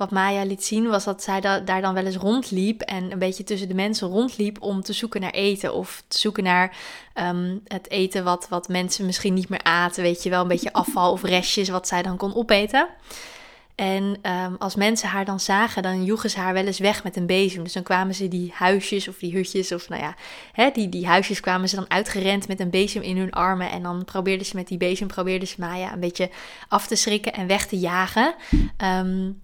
wat 0.00 0.10
Maya 0.10 0.44
liet 0.44 0.64
zien 0.64 0.88
was 0.88 1.04
dat 1.04 1.22
zij 1.22 1.40
da 1.40 1.60
daar 1.60 1.80
dan 1.80 1.94
wel 1.94 2.06
eens 2.06 2.16
rondliep 2.16 2.80
en 2.80 3.12
een 3.12 3.18
beetje 3.18 3.44
tussen 3.44 3.68
de 3.68 3.74
mensen 3.74 4.08
rondliep 4.08 4.62
om 4.62 4.82
te 4.82 4.92
zoeken 4.92 5.20
naar 5.20 5.30
eten 5.30 5.74
of 5.74 6.02
te 6.08 6.18
zoeken 6.18 6.44
naar 6.44 6.76
um, 7.14 7.60
het 7.64 7.90
eten 7.90 8.24
wat, 8.24 8.46
wat 8.48 8.68
mensen 8.68 9.06
misschien 9.06 9.34
niet 9.34 9.48
meer 9.48 9.62
aten, 9.62 10.02
weet 10.02 10.22
je 10.22 10.30
wel, 10.30 10.42
een 10.42 10.48
beetje 10.48 10.72
afval 10.72 11.12
of 11.12 11.22
restjes 11.22 11.68
wat 11.68 11.88
zij 11.88 12.02
dan 12.02 12.16
kon 12.16 12.34
opeten. 12.34 12.88
En 13.80 14.18
um, 14.22 14.56
als 14.58 14.74
mensen 14.74 15.08
haar 15.08 15.24
dan 15.24 15.40
zagen, 15.40 15.82
dan 15.82 16.04
joegen 16.04 16.30
ze 16.30 16.38
haar 16.38 16.52
wel 16.52 16.66
eens 16.66 16.78
weg 16.78 17.04
met 17.04 17.16
een 17.16 17.26
bezem. 17.26 17.62
Dus 17.62 17.72
dan 17.72 17.82
kwamen 17.82 18.14
ze 18.14 18.28
die 18.28 18.52
huisjes 18.54 19.08
of 19.08 19.16
die 19.18 19.32
hutjes, 19.32 19.72
of 19.72 19.88
nou 19.88 20.02
ja, 20.02 20.14
hè, 20.52 20.70
die, 20.70 20.88
die 20.88 21.06
huisjes 21.06 21.40
kwamen 21.40 21.68
ze 21.68 21.76
dan 21.76 21.90
uitgerend 21.90 22.48
met 22.48 22.60
een 22.60 22.70
bezem 22.70 23.02
in 23.02 23.16
hun 23.16 23.30
armen. 23.30 23.70
En 23.70 23.82
dan 23.82 24.04
probeerden 24.04 24.46
ze 24.46 24.56
met 24.56 24.68
die 24.68 24.78
bezem, 24.78 25.06
probeerden 25.06 25.48
ze 25.48 25.54
Maya 25.58 25.92
een 25.92 26.00
beetje 26.00 26.30
af 26.68 26.86
te 26.86 26.96
schrikken 26.96 27.32
en 27.32 27.46
weg 27.46 27.66
te 27.66 27.78
jagen. 27.78 28.34
Um, 28.78 29.40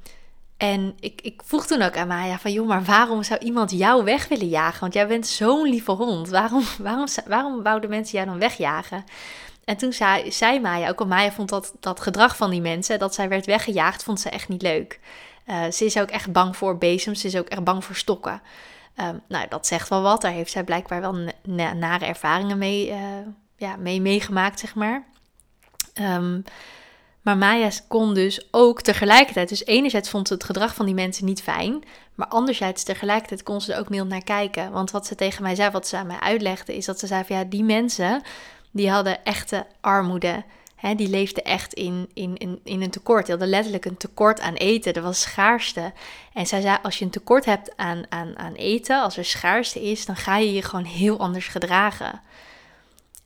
en 0.57 0.95
ik, 1.01 1.21
ik 1.23 1.43
vroeg 1.45 1.67
toen 1.67 1.83
ook 1.83 1.97
aan 1.97 2.09
Maya 2.09 2.39
van, 2.39 2.53
joh, 2.53 2.67
maar 2.67 2.85
waarom 2.85 3.23
zou 3.23 3.41
iemand 3.41 3.71
jou 3.71 4.05
weg 4.05 4.29
willen 4.29 4.49
jagen? 4.49 4.81
Want 4.81 4.95
jij 4.95 5.07
bent 5.07 5.27
zo'n 5.27 5.69
lieve 5.69 5.93
hond. 5.93 6.29
Waarom, 6.29 6.63
waarom, 6.79 7.07
waarom 7.27 7.63
wouden 7.63 7.91
mensen 7.91 8.17
jou 8.17 8.31
dan 8.31 8.39
wegjagen? 8.39 9.05
En 9.67 9.77
toen 9.77 9.93
zei, 9.93 10.33
zei 10.33 10.61
Maya, 10.61 10.89
ook 10.89 11.01
al 11.01 11.07
Maya 11.07 11.33
vond 11.33 11.49
dat, 11.49 11.73
dat 11.81 12.01
gedrag 12.01 12.37
van 12.37 12.51
die 12.51 12.61
mensen, 12.61 12.99
dat 12.99 13.15
zij 13.15 13.29
werd 13.29 13.47
weggejaagd, 13.47 14.03
vond 14.03 14.21
ze 14.21 14.31
echt 14.31 14.49
niet 14.49 14.63
leuk. 14.63 15.01
Uh, 15.47 15.71
ze 15.71 15.85
is 15.85 15.99
ook 15.99 16.09
echt 16.11 16.33
bang 16.33 16.57
voor 16.57 16.79
bezems, 16.79 17.21
ze 17.21 17.27
is 17.27 17.37
ook 17.37 17.49
echt 17.49 17.65
bang 17.65 17.85
voor 17.85 17.95
stokken. 17.95 18.43
Um, 19.01 19.21
nou, 19.29 19.47
dat 19.49 19.67
zegt 19.67 19.89
wel 19.89 20.03
wat. 20.03 20.21
Daar 20.21 20.33
heeft 20.33 20.51
zij 20.51 20.65
blijkbaar 20.65 21.01
wel 21.01 21.33
nare 21.75 22.05
ervaringen 22.05 22.59
mee, 22.59 22.89
uh, 22.89 22.97
ja, 23.57 23.77
mee 23.77 24.01
meegemaakt, 24.01 24.61
zeg 24.61 24.75
maar. 24.75 25.05
Um, 25.95 26.45
maar 27.23 27.37
Maya 27.37 27.71
kon 27.89 28.15
dus 28.15 28.49
ook 28.51 28.83
tegelijkertijd, 28.83 29.49
dus 29.49 29.65
enerzijds 29.65 30.11
vond 30.11 30.29
ze 30.29 30.35
het 30.35 30.45
gedrag 30.45 30.75
van 30.75 30.87
die 30.87 30.95
mensen 30.95 31.25
niet 31.25 31.43
fijn, 31.43 31.85
maar 32.15 32.29
anderzijds 32.29 32.83
tegelijkertijd 32.83 33.43
kon 33.43 33.61
ze 33.61 33.73
er 33.73 33.79
ook 33.79 33.89
mild 33.89 34.09
naar 34.09 34.25
kijken. 34.25 34.71
Want 34.73 34.91
wat 34.91 35.07
ze 35.07 35.15
tegen 35.15 35.43
mij 35.43 35.55
zei, 35.55 35.71
wat 35.71 35.87
ze 35.87 35.97
aan 35.97 36.07
mij 36.07 36.21
uitlegde, 36.21 36.77
is 36.77 36.85
dat 36.85 36.99
ze 36.99 37.07
zei 37.07 37.25
van 37.25 37.37
ja, 37.37 37.45
die 37.45 37.65
mensen, 37.65 38.23
die 38.77 38.91
hadden 38.91 39.25
echte 39.25 39.67
armoede. 39.81 40.45
Die 40.97 41.09
leefden 41.09 41.45
echt 41.45 41.75
in, 41.75 42.11
in, 42.15 42.37
in, 42.37 42.61
in 42.65 42.83
een 42.83 42.91
tekort. 42.91 43.27
Die 43.27 43.31
hadden 43.31 43.49
letterlijk 43.49 43.85
een 43.85 43.97
tekort 43.97 44.41
aan 44.41 44.55
eten. 44.55 44.93
Er 44.93 45.03
was 45.03 45.21
schaarste. 45.21 45.93
En 46.33 46.47
zij 46.47 46.61
zei, 46.61 46.79
als 46.83 46.99
je 46.99 47.05
een 47.05 47.11
tekort 47.11 47.45
hebt 47.45 47.77
aan, 47.77 48.05
aan, 48.09 48.39
aan 48.39 48.55
eten, 48.55 49.03
als 49.03 49.17
er 49.17 49.25
schaarste 49.25 49.83
is, 49.83 50.07
dan 50.07 50.17
ga 50.17 50.37
je 50.37 50.53
je 50.53 50.63
gewoon 50.63 50.85
heel 50.85 51.19
anders 51.19 51.47
gedragen. 51.47 52.21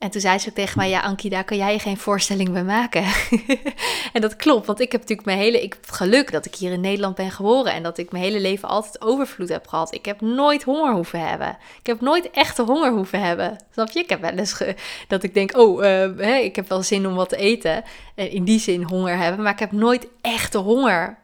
En 0.01 0.09
toen 0.09 0.21
zei 0.21 0.39
ze 0.39 0.49
ook 0.49 0.55
tegen 0.55 0.77
mij, 0.77 0.89
ja 0.89 1.01
Ankie, 1.01 1.29
daar 1.29 1.43
kan 1.43 1.57
jij 1.57 1.71
je 1.73 1.79
geen 1.79 1.97
voorstelling 1.97 2.51
bij 2.51 2.63
maken. 2.63 3.03
en 4.13 4.21
dat 4.21 4.35
klopt, 4.35 4.65
want 4.65 4.79
ik 4.79 4.91
heb 4.91 5.01
natuurlijk 5.01 5.27
mijn 5.27 5.39
hele, 5.39 5.63
ik 5.63 5.73
heb 5.73 5.89
geluk 5.89 6.31
dat 6.31 6.45
ik 6.45 6.55
hier 6.55 6.71
in 6.71 6.81
Nederland 6.81 7.15
ben 7.15 7.31
geboren 7.31 7.73
en 7.73 7.83
dat 7.83 7.97
ik 7.97 8.11
mijn 8.11 8.23
hele 8.23 8.39
leven 8.39 8.69
altijd 8.69 9.01
overvloed 9.01 9.49
heb 9.49 9.67
gehad. 9.67 9.93
Ik 9.93 10.05
heb 10.05 10.21
nooit 10.21 10.63
honger 10.63 10.93
hoeven 10.93 11.27
hebben. 11.27 11.57
Ik 11.79 11.85
heb 11.85 12.01
nooit 12.01 12.31
echte 12.31 12.61
honger 12.61 12.91
hoeven 12.91 13.21
hebben. 13.21 13.55
Snap 13.71 13.89
je? 13.89 13.99
Ik 13.99 14.09
heb 14.09 14.21
wel 14.21 14.31
eens 14.31 14.63
dat 15.07 15.23
ik 15.23 15.33
denk, 15.33 15.57
oh, 15.57 15.81
hè, 16.17 16.35
ik 16.35 16.55
heb 16.55 16.69
wel 16.69 16.83
zin 16.83 17.07
om 17.07 17.15
wat 17.15 17.29
te 17.29 17.37
eten. 17.37 17.83
En 18.15 18.31
in 18.31 18.43
die 18.43 18.59
zin 18.59 18.83
honger 18.83 19.17
hebben, 19.17 19.43
maar 19.43 19.53
ik 19.53 19.59
heb 19.59 19.71
nooit 19.71 20.07
echte 20.21 20.57
honger 20.57 21.17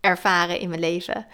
ervaren 0.00 0.60
in 0.60 0.68
mijn 0.68 0.80
leven. 0.80 1.26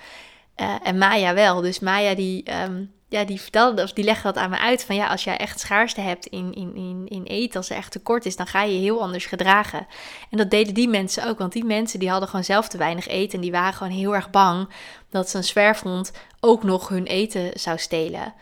Uh, 0.57 0.75
en 0.83 0.99
Maya 0.99 1.35
wel. 1.35 1.61
Dus 1.61 1.79
Maya 1.79 2.15
die... 2.15 2.45
Um, 2.63 2.97
ja, 3.09 3.25
die 3.25 3.41
vertelde, 3.41 3.83
of 3.83 3.93
die 3.93 4.05
legde 4.05 4.23
dat 4.23 4.37
aan 4.37 4.51
me 4.51 4.59
uit. 4.59 4.85
Van 4.85 4.97
ja, 4.97 5.07
als 5.09 5.25
jij 5.25 5.37
echt 5.37 5.61
schaarste 5.61 6.01
hebt 6.01 6.27
in, 6.27 6.55
in, 6.55 6.77
in, 6.77 7.07
in 7.09 7.23
eten, 7.23 7.57
als 7.57 7.71
er 7.71 7.77
echt 7.77 7.93
tekort 7.93 8.27
is, 8.27 8.37
dan 8.37 8.47
ga 8.47 8.63
je 8.63 8.79
heel 8.79 9.03
anders 9.03 9.27
gedragen. 9.27 9.87
En 10.31 10.39
dat 10.39 10.51
deden 10.51 10.75
die 10.75 10.89
mensen 10.89 11.27
ook, 11.29 11.39
want 11.39 11.53
die 11.53 11.65
mensen 11.65 11.99
die 11.99 12.11
hadden 12.11 12.29
gewoon 12.29 12.45
zelf 12.45 12.69
te 12.69 12.79
weinig 12.79 13.07
eten. 13.07 13.35
En 13.35 13.41
die 13.41 13.51
waren 13.51 13.75
gewoon 13.75 13.93
heel 13.93 14.15
erg 14.15 14.31
bang 14.31 14.69
dat 15.11 15.35
een 15.35 15.45
zwerfhond 15.45 16.13
ook 16.41 16.63
nog 16.63 16.89
hun 16.89 17.07
eten 17.07 17.51
zou 17.61 17.79
stelen 17.79 18.35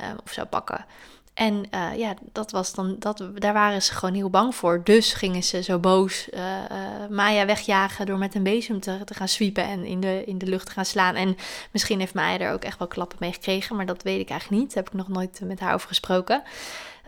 um, 0.00 0.16
of 0.24 0.32
zou 0.32 0.46
pakken. 0.46 0.84
En 1.34 1.64
uh, 1.74 1.96
ja, 1.96 2.14
dat 2.32 2.50
was 2.50 2.72
dan, 2.72 2.96
dat, 2.98 3.24
daar 3.34 3.52
waren 3.52 3.82
ze 3.82 3.92
gewoon 3.92 4.14
heel 4.14 4.30
bang 4.30 4.54
voor. 4.54 4.80
Dus 4.84 5.12
gingen 5.12 5.42
ze 5.42 5.62
zo 5.62 5.78
boos 5.78 6.28
uh, 6.34 6.40
uh, 6.40 7.08
Maya 7.10 7.46
wegjagen 7.46 8.06
door 8.06 8.18
met 8.18 8.34
een 8.34 8.42
bezem 8.42 8.80
te, 8.80 8.98
te, 9.04 9.14
gaan 9.14 9.28
sweepen 9.28 9.64
en 9.64 9.84
in 9.84 10.00
de, 10.00 10.22
in 10.26 10.38
de 10.38 10.46
lucht 10.46 10.66
te 10.66 10.72
gaan 10.72 10.84
slaan. 10.84 11.14
En 11.14 11.36
misschien 11.70 11.98
heeft 11.98 12.14
Maya 12.14 12.38
er 12.38 12.52
ook 12.52 12.64
echt 12.64 12.78
wel 12.78 12.88
klappen 12.88 13.16
mee 13.20 13.32
gekregen, 13.32 13.76
maar 13.76 13.86
dat 13.86 14.02
weet 14.02 14.20
ik 14.20 14.30
eigenlijk 14.30 14.60
niet. 14.62 14.74
Daar 14.74 14.84
heb 14.84 14.92
ik 14.92 14.98
nog 14.98 15.08
nooit 15.08 15.40
met 15.42 15.60
haar 15.60 15.74
over 15.74 15.88
gesproken. 15.88 16.42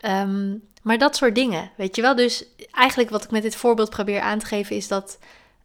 Um, 0.02 0.62
maar 0.82 0.98
dat 0.98 1.16
soort 1.16 1.34
dingen, 1.34 1.70
weet 1.76 1.96
je 1.96 2.02
wel. 2.02 2.14
Dus 2.14 2.44
eigenlijk 2.72 3.10
wat 3.10 3.24
ik 3.24 3.30
met 3.30 3.42
dit 3.42 3.56
voorbeeld 3.56 3.90
probeer 3.90 4.20
aan 4.20 4.38
te 4.38 4.46
geven 4.46 4.76
is 4.76 4.88
dat 4.88 5.18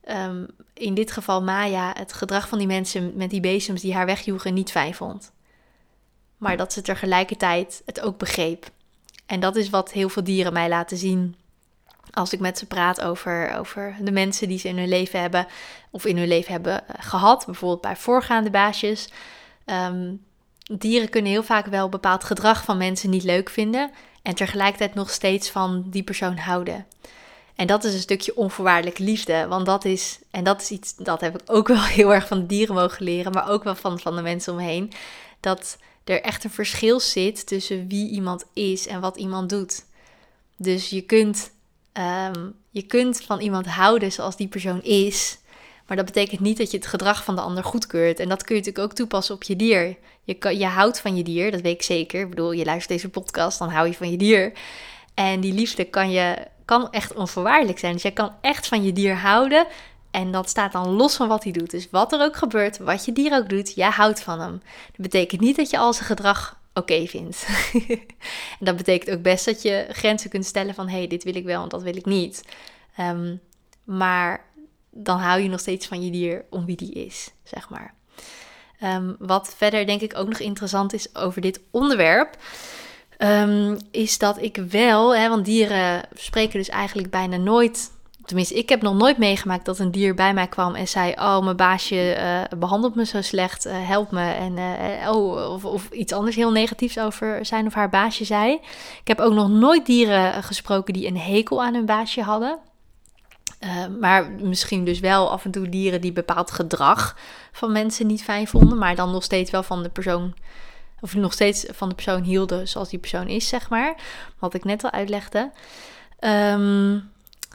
um, 0.10 0.48
in 0.74 0.94
dit 0.94 1.12
geval 1.12 1.44
Maya 1.44 1.94
het 1.98 2.14
gedrag 2.14 2.48
van 2.48 2.58
die 2.58 2.68
mensen 2.68 3.12
met 3.16 3.30
die 3.30 3.42
bezems 3.42 3.82
die 3.82 3.94
haar 3.94 4.06
wegjoegen 4.06 4.54
niet 4.54 4.72
fijn 4.72 4.94
vond 4.94 5.32
maar 6.42 6.58
dat 6.58 6.74
ze 6.74 6.82
tegelijkertijd 6.82 7.82
het 7.86 8.02
ook 8.02 8.18
begreep. 8.18 8.70
En 9.26 9.40
dat 9.40 9.56
is 9.56 9.70
wat 9.70 9.92
heel 9.92 10.10
veel 10.10 10.24
dieren 10.24 10.54
mij 10.54 10.70
laten 10.70 10.98
zien 10.98 11.36
als 12.12 12.34
ik 12.34 12.40
met 12.40 12.58
ze 12.58 12.66
praat 12.66 13.02
over, 13.02 13.58
over 13.58 13.96
de 14.00 14.12
mensen 14.12 14.48
die 14.48 14.60
ze 14.60 14.68
in 14.68 14.78
hun 14.78 14.90
leven 14.90 15.20
hebben 15.20 15.48
of 15.90 16.06
in 16.06 16.18
hun 16.18 16.28
leven 16.28 16.52
hebben 16.52 16.88
eh, 16.88 16.96
gehad, 17.00 17.46
bijvoorbeeld 17.46 17.82
bij 17.82 17.96
voorgaande 17.96 18.50
baasjes. 18.50 19.10
Um, 19.66 20.26
dieren 20.64 21.10
kunnen 21.10 21.32
heel 21.32 21.44
vaak 21.44 21.66
wel 21.66 21.90
bepaald 21.90 22.24
gedrag 22.24 22.64
van 22.64 22.78
mensen 22.78 23.10
niet 23.10 23.24
leuk 23.24 23.50
vinden 23.50 23.92
en 24.22 24.36
tegelijkertijd 24.36 24.94
nog 24.94 25.10
steeds 25.10 25.50
van 25.50 25.84
die 25.88 26.04
persoon 26.04 26.38
houden. 26.38 26.86
En 27.56 27.68
dat 27.68 27.84
is 27.84 27.94
een 27.94 28.00
stukje 28.00 28.36
onvoorwaardelijke 28.36 29.04
liefde, 29.04 29.48
want 29.48 29.66
dat 29.66 29.86
is, 29.86 30.20
en 30.32 30.44
dat 30.44 30.62
is 30.62 30.72
iets, 30.72 30.96
dat 30.96 31.22
heb 31.22 31.42
ik 31.42 31.52
ook 31.52 31.68
wel 31.68 31.84
heel 32.00 32.14
erg 32.14 32.28
van 32.28 32.40
de 32.40 32.46
dieren 32.46 32.76
mogen 32.76 33.04
leren, 33.04 33.32
maar 33.32 33.50
ook 33.50 33.64
wel 33.64 33.76
van, 33.76 34.00
van 34.00 34.16
de 34.16 34.22
mensen 34.22 34.54
omheen, 34.54 34.92
dat 35.40 35.78
er 36.04 36.22
echt 36.22 36.44
een 36.44 36.50
verschil 36.50 37.00
zit 37.00 37.48
tussen 37.48 37.88
wie 37.88 38.10
iemand 38.10 38.46
is 38.54 38.88
en 38.88 39.02
wat 39.02 39.18
iemand 39.18 39.50
doet. 39.50 39.86
Dus 40.58 40.90
je 40.90 41.02
kunt, 41.02 41.52
ehm, 41.94 42.50
je 42.70 42.82
kunt 42.82 43.22
van 43.22 43.40
iemand 43.40 43.68
houden 43.68 44.12
zoals 44.12 44.38
die 44.38 44.48
persoon 44.48 44.84
is. 44.84 45.38
Maar 45.88 45.98
dat 45.98 46.06
betekent 46.06 46.40
niet 46.40 46.58
dat 46.58 46.72
je 46.72 46.78
het 46.78 46.88
gedrag 46.88 47.24
van 47.24 47.36
de 47.36 47.42
ander 47.42 47.64
goedkeurt. 47.64 48.20
En 48.20 48.30
dat 48.30 48.44
kun 48.44 48.56
je 48.56 48.62
natuurlijk 48.62 48.92
ook 48.92 48.98
toepassen 48.98 49.36
op 49.36 49.44
je 49.44 49.56
dier. 49.56 49.98
Je, 50.24 50.58
je 50.58 50.66
houdt 50.66 51.00
van 51.00 51.16
je 51.16 51.24
dier, 51.24 51.52
dat 51.52 51.62
weet 51.62 51.74
ik 51.74 51.82
zeker. 51.82 52.22
Ik 52.22 52.30
bedoel, 52.30 52.52
je 52.52 52.66
luistert 52.66 52.90
deze 52.90 53.10
podcast, 53.10 53.60
dan 53.60 53.70
hou 53.70 53.88
je 53.88 53.94
van 53.94 54.12
je 54.12 54.18
dier. 54.18 54.52
En 55.14 55.40
die 55.40 55.54
liefde 55.54 55.84
kan, 55.84 56.12
je, 56.12 56.48
kan 56.66 56.92
echt 56.92 57.14
onvoorwaardelijk 57.14 57.80
zijn. 57.80 57.94
Dus 57.94 58.02
jij 58.02 58.12
kan 58.12 58.36
echt 58.42 58.68
van 58.68 58.84
je 58.84 58.94
dier 58.94 59.16
houden. 59.16 59.68
En 60.12 60.32
dat 60.32 60.50
staat 60.50 60.72
dan 60.72 60.90
los 60.90 61.16
van 61.16 61.28
wat 61.28 61.44
hij 61.44 61.52
doet. 61.52 61.72
Dus 61.72 61.88
wat 61.92 62.14
er 62.14 62.22
ook 62.22 62.36
gebeurt, 62.36 62.78
wat 62.78 63.06
je 63.06 63.12
dier 63.12 63.34
ook 63.34 63.50
doet, 63.50 63.74
jij 63.76 63.90
houdt 63.90 64.22
van 64.22 64.40
hem. 64.40 64.62
Dat 64.86 65.02
betekent 65.02 65.42
niet 65.42 65.56
dat 65.56 65.70
je 65.70 65.78
al 65.78 65.94
zijn 65.94 66.06
gedrag 66.06 66.60
oké 66.74 67.08
vindt. 67.08 67.48
en 68.60 68.66
dat 68.66 68.78
betekent 68.78 69.16
ook 69.16 69.22
best 69.22 69.46
dat 69.46 69.62
je 69.62 69.86
grenzen 69.90 70.30
kunt 70.30 70.46
stellen 70.46 70.74
van... 70.74 70.88
hé, 70.88 70.98
hey, 70.98 71.08
dit 71.08 71.24
wil 71.24 71.36
ik 71.36 71.46
wel 71.46 71.64
en 71.64 71.70
dat 71.70 71.82
wil 71.82 71.96
ik 71.96 72.06
niet. 72.06 72.44
Um, 73.00 73.40
maar 73.84 74.46
dan 74.90 75.20
hou 75.20 75.42
je 75.42 75.50
nog 75.50 75.60
steeds 75.60 75.88
van 75.88 76.06
je 76.06 76.12
dier 76.12 76.46
om 76.50 76.66
wie 76.66 76.76
die 76.76 76.94
is, 76.94 77.32
zeg 77.44 77.70
maar. 77.70 77.94
Um, 78.84 79.16
wat 79.20 79.54
verder 79.58 79.86
denk 79.86 80.02
ik 80.02 80.18
ook 80.18 80.28
nog 80.28 80.40
interessant 80.40 80.94
is 80.94 81.16
over 81.16 81.42
dit 81.42 81.60
onderwerp... 81.72 82.38
Um, 83.24 83.78
is 83.92 84.18
dat 84.18 84.42
ik 84.42 84.56
wel, 84.70 85.16
hè, 85.16 85.30
want 85.30 85.46
dieren 85.46 86.04
spreken 86.14 86.60
dus 86.60 86.70
eigenlijk 86.70 87.10
bijna 87.10 87.38
nooit 87.38 87.92
Tenminste, 88.26 88.56
ik 88.56 88.70
heb 88.70 88.82
nog 88.82 88.96
nooit 88.96 89.18
meegemaakt 89.18 89.66
dat 89.66 89.80
een 89.80 89.92
dier 89.92 90.14
bij 90.14 90.34
mij 90.34 90.48
kwam 90.48 90.76
en 90.76 90.88
zei: 90.88 91.12
Oh, 91.12 91.44
mijn 91.44 91.56
baasje 91.56 92.18
uh, 92.18 92.60
behandelt 92.60 92.96
me 92.96 93.06
zo 93.06 93.22
slecht, 93.22 93.66
uh, 93.66 93.88
help 93.88 94.12
me. 94.12 94.32
En 94.32 94.58
uh, 94.58 95.12
oh, 95.12 95.52
of, 95.52 95.66
of, 95.66 95.90
iets 95.90 96.14
anders 96.14 96.36
heel 96.36 96.52
negatiefs 96.52 97.00
over 97.00 97.46
zijn 97.46 97.66
of 97.66 97.74
haar 97.74 97.90
baasje 97.90 98.26
zei. 98.26 98.54
Ik 99.02 99.08
heb 99.08 99.20
ook 99.20 99.34
nog 99.34 99.50
nooit 99.50 99.86
dieren 99.86 100.44
gesproken 100.44 100.94
die 100.94 101.08
een 101.08 101.18
hekel 101.18 101.64
aan 101.64 101.74
hun 101.74 101.86
baasje 101.86 102.22
hadden. 102.22 102.60
maar 104.00 104.32
misschien 104.32 104.86
dus 104.86 105.00
wel 105.00 105.32
af 105.32 105.46
en 105.46 105.52
toe 105.52 105.70
dieren 105.70 106.02
die 106.02 106.14
bepaald 106.14 106.52
gedrag 106.52 107.18
van 107.52 107.72
mensen 107.72 108.08
niet 108.08 108.24
fijn 108.24 108.48
vonden, 108.48 108.78
maar 108.78 108.96
dan 108.96 109.12
nog 109.12 109.24
steeds 109.24 109.52
wel 109.52 109.64
van 109.64 109.84
de 109.84 109.90
persoon. 109.90 110.34
Of 111.00 111.16
nog 111.16 111.34
steeds 111.34 111.66
van 111.70 111.90
de 111.90 111.96
persoon 111.96 112.24
hielden 112.24 112.68
zoals 112.68 112.90
die 112.90 113.00
persoon 113.00 113.28
is, 113.28 113.48
zeg 113.48 113.70
maar. 113.70 113.96
Wat 114.40 114.54
ik 114.54 114.64
net 114.64 114.84
al 114.84 114.92
uitlegde. 114.92 115.52
Um, 116.20 117.12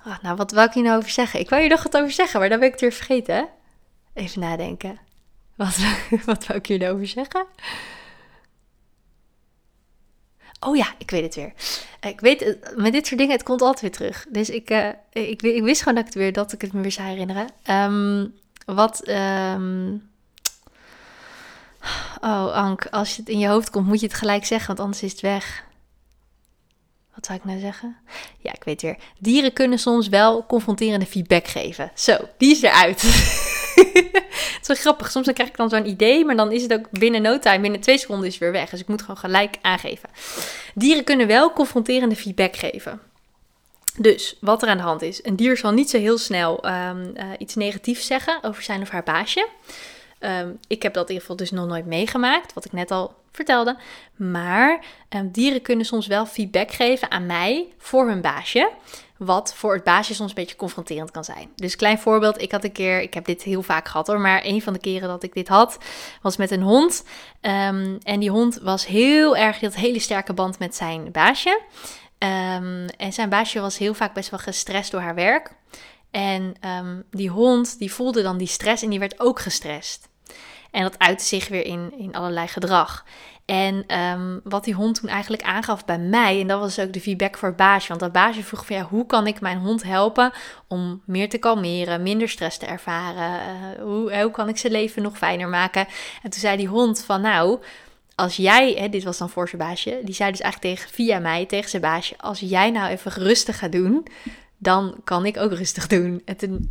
Oh, 0.07 0.23
nou, 0.23 0.37
wat 0.37 0.53
wou 0.53 0.67
ik 0.67 0.75
hier 0.75 0.83
nou 0.83 0.97
over 0.97 1.11
zeggen? 1.11 1.41
Ik 1.41 1.49
wou 1.49 1.61
hier 1.61 1.71
nog 1.71 1.83
wat 1.83 1.97
over 1.97 2.11
zeggen, 2.11 2.41
maar 2.41 2.49
dan 2.49 2.59
ben 2.59 2.67
ik 2.67 2.73
het 2.73 2.83
weer 2.83 2.93
vergeten. 2.93 3.49
Even 4.15 4.41
nadenken. 4.41 4.99
Wat, 5.57 5.77
wat 6.27 6.47
wou 6.47 6.59
ik 6.59 6.67
hier 6.67 6.79
nou 6.79 6.95
over 6.95 7.07
zeggen? 7.07 7.47
Oh 10.61 10.77
ja, 10.77 10.95
ik 10.99 11.11
weet 11.11 11.23
het 11.23 11.35
weer. 11.35 11.53
Ik 12.01 12.21
weet, 12.21 12.59
met 12.77 12.93
dit 12.93 13.07
soort 13.07 13.21
dingen, 13.21 13.35
het 13.35 13.43
komt 13.43 13.63
altijd 13.63 13.81
weer 13.81 13.91
terug. 13.91 14.27
Dus 14.29 14.51
ik, 14.51 14.71
uh, 14.71 14.89
ik, 15.13 15.43
ik, 15.43 15.63
wist 15.63 15.83
gewoon 15.83 15.95
dat 15.95 16.07
ik 16.07 16.13
het 16.13 16.23
weer, 16.23 16.33
dat 16.33 16.53
ik 16.53 16.61
het 16.61 16.73
me 16.73 16.81
weer 16.81 16.93
zou 16.93 17.09
herinneren. 17.09 17.49
Um, 17.71 18.35
wat, 18.67 19.09
um... 19.09 20.11
oh 22.21 22.53
Ank, 22.53 22.87
als 22.87 23.17
het 23.17 23.29
in 23.29 23.39
je 23.39 23.49
hoofd 23.49 23.71
komt, 23.71 23.87
moet 23.87 24.01
je 24.01 24.07
het 24.07 24.17
gelijk 24.17 24.45
zeggen, 24.45 24.67
want 24.67 24.81
anders 24.81 25.03
is 25.03 25.13
het 25.13 25.21
weg. 25.21 25.66
Wat 27.17 27.27
zou 27.27 27.39
ik 27.39 27.45
nou 27.45 27.59
zeggen? 27.59 27.97
Ja, 28.39 28.53
ik 28.53 28.65
weet 28.65 28.83
weer. 28.83 28.97
Dieren 29.19 29.53
kunnen 29.53 29.79
soms 29.79 30.09
wel 30.09 30.47
confronterende 30.47 31.07
feedback 31.07 31.47
geven. 31.47 31.91
Zo, 31.95 32.17
die 32.39 32.51
is 32.51 32.63
eruit. 32.63 33.03
het 34.57 34.59
is 34.61 34.67
wel 34.67 34.77
grappig. 34.77 35.11
Soms 35.11 35.25
dan 35.25 35.35
krijg 35.35 35.49
ik 35.49 35.57
dan 35.57 35.69
zo'n 35.69 35.89
idee, 35.89 36.25
maar 36.25 36.37
dan 36.37 36.53
is 36.53 36.63
het 36.63 36.73
ook 36.73 36.91
binnen 36.91 37.23
no 37.23 37.39
time, 37.39 37.61
binnen 37.61 37.81
twee 37.81 37.99
seconden 37.99 38.27
is 38.27 38.33
het 38.33 38.43
weer 38.43 38.53
weg. 38.53 38.71
Dus 38.71 38.81
ik 38.81 38.89
moet 38.89 39.01
gewoon 39.01 39.17
gelijk 39.17 39.57
aangeven. 39.63 40.09
Dieren 40.75 41.05
kunnen 41.05 41.27
wel 41.27 41.53
confronterende 41.53 42.17
feedback 42.17 42.57
geven. 42.57 43.01
Dus 43.99 44.37
wat 44.41 44.63
er 44.63 44.69
aan 44.69 44.77
de 44.77 44.83
hand 44.83 45.03
is: 45.03 45.25
een 45.25 45.37
dier 45.37 45.57
zal 45.57 45.73
niet 45.73 45.91
zo 45.91 45.99
heel 45.99 46.19
snel 46.19 46.67
um, 46.67 47.13
uh, 47.17 47.25
iets 47.39 47.55
negatiefs 47.55 48.07
zeggen 48.07 48.39
over 48.43 48.63
zijn 48.63 48.83
of 48.83 48.89
haar 48.89 49.03
baasje. 49.03 49.49
Um, 50.27 50.59
ik 50.67 50.83
heb 50.83 50.95
dat 50.95 51.03
in 51.03 51.15
ieder 51.15 51.21
geval 51.21 51.37
dus 51.37 51.51
nog 51.51 51.67
nooit 51.67 51.87
meegemaakt, 51.87 52.53
wat 52.53 52.65
ik 52.65 52.73
net 52.73 52.91
al 52.91 53.15
vertelde. 53.33 53.77
Maar 54.17 54.85
um, 55.09 55.31
dieren 55.31 55.63
kunnen 55.63 55.87
soms 55.87 56.07
wel 56.07 56.27
feedback 56.27 56.71
geven 56.71 57.11
aan 57.11 57.27
mij 57.27 57.73
voor 57.79 58.09
hun 58.09 58.21
baasje. 58.21 58.71
Wat 59.17 59.55
voor 59.55 59.75
het 59.75 59.85
baasje 59.85 60.15
soms 60.15 60.29
een 60.29 60.35
beetje 60.35 60.57
confronterend 60.57 61.11
kan 61.11 61.25
zijn. 61.25 61.49
Dus 61.55 61.77
klein 61.77 61.99
voorbeeld, 61.99 62.43
ik 62.43 62.53
had 62.53 62.65
een 62.65 62.73
keer, 62.73 63.01
ik 63.01 63.15
heb 63.15 63.25
dit 63.25 63.43
heel 63.43 63.63
vaak 63.63 63.89
gehad 63.89 64.07
hoor, 64.07 64.21
maar 64.21 64.41
een 64.45 64.63
van 64.63 64.73
de 64.73 64.79
keren 64.79 65.09
dat 65.09 65.23
ik 65.23 65.35
dit 65.35 65.49
had, 65.49 65.79
was 66.23 66.37
met 66.37 66.51
een 66.51 66.63
hond. 66.63 67.05
Um, 67.41 67.99
en 68.03 68.21
die 68.21 68.31
hond 68.31 68.59
was 68.63 68.87
heel 68.87 69.37
erg, 69.37 69.63
een 69.63 69.73
hele 69.73 69.99
sterke 69.99 70.33
band 70.33 70.59
met 70.59 70.75
zijn 70.75 71.13
baasje. 71.13 71.61
En 72.19 73.13
zijn 73.13 73.29
baasje 73.29 73.61
was 73.61 73.79
heel 73.79 73.95
vaak 73.95 74.15
best 74.15 74.31
wel 74.31 74.39
gestrest 74.41 74.91
door 74.91 75.01
haar 75.01 75.15
werk. 75.15 75.51
En 76.11 76.55
die 77.11 77.29
hond, 77.29 77.79
die 77.79 77.93
voelde 77.93 78.23
dan 78.23 78.37
die 78.37 78.47
stress 78.47 78.83
en 78.83 78.91
die 78.91 78.99
werd 78.99 79.21
ook 79.21 79.41
gestrest. 79.41 80.09
En 80.71 80.83
dat 80.83 80.99
uitte 80.99 81.25
zich 81.25 81.49
weer 81.49 81.65
in, 81.65 81.93
in 81.99 82.15
allerlei 82.15 82.47
gedrag. 82.47 83.05
En 83.47 83.99
um, 84.01 84.41
wat 84.45 84.65
die 84.65 84.75
hond 84.75 85.01
toen 85.01 85.09
eigenlijk 85.09 85.43
aangaf 85.43 85.85
bij 85.85 85.99
mij, 85.99 86.41
en 86.41 86.47
dat 86.47 86.61
was 86.61 86.79
ook 86.79 86.93
de 86.93 87.01
feedback 87.01 87.37
voor 87.37 87.55
baasje. 87.55 87.89
Want 87.89 88.01
dat 88.01 88.13
baasje 88.13 88.43
vroeg 88.43 88.67
van 88.67 88.77
ja, 88.77 88.83
hoe 88.83 89.07
kan 89.07 89.27
ik 89.27 89.41
mijn 89.41 89.59
hond 89.59 89.83
helpen 89.83 90.33
om 90.69 91.03
meer 91.05 91.29
te 91.29 91.39
kalmeren, 91.39 92.03
minder 92.03 92.29
stress 92.29 92.59
te 92.59 92.67
ervaren? 92.67 93.41
Uh, 93.41 93.83
hoe, 93.83 94.23
hoe 94.23 94.31
kan 94.31 94.49
ik 94.49 94.59
zijn 94.59 94.73
leven 94.73 95.03
nog 95.03 95.17
fijner 95.17 95.49
maken? 95.49 95.87
En 96.23 96.31
toen 96.31 96.41
zei 96.41 96.57
die 96.57 96.69
hond 96.69 97.05
van 97.05 97.21
nou, 97.21 97.59
als 98.15 98.37
jij, 98.37 98.73
hè, 98.73 98.89
dit 98.89 99.05
was 99.05 99.19
dan 99.19 99.31
voor 99.31 99.49
zijn 99.49 99.63
baasje, 99.63 100.01
die 100.05 100.15
zei 100.15 100.31
dus 100.31 100.41
eigenlijk 100.41 100.77
tegen, 100.77 100.95
via 100.95 101.19
mij 101.19 101.47
tegen 101.47 101.71
zijn 101.71 101.83
baasje, 101.83 102.15
als 102.19 102.41
jij 102.41 102.71
nou 102.71 102.91
even 102.91 103.13
rustig 103.13 103.59
gaat 103.59 103.73
doen, 103.73 104.07
dan 104.59 105.01
kan 105.05 105.27
ik 105.27 105.37
ook 105.37 105.53
rustig 105.53 105.87
doen. 105.87 106.23
En 106.25 106.37
toen, 106.37 106.71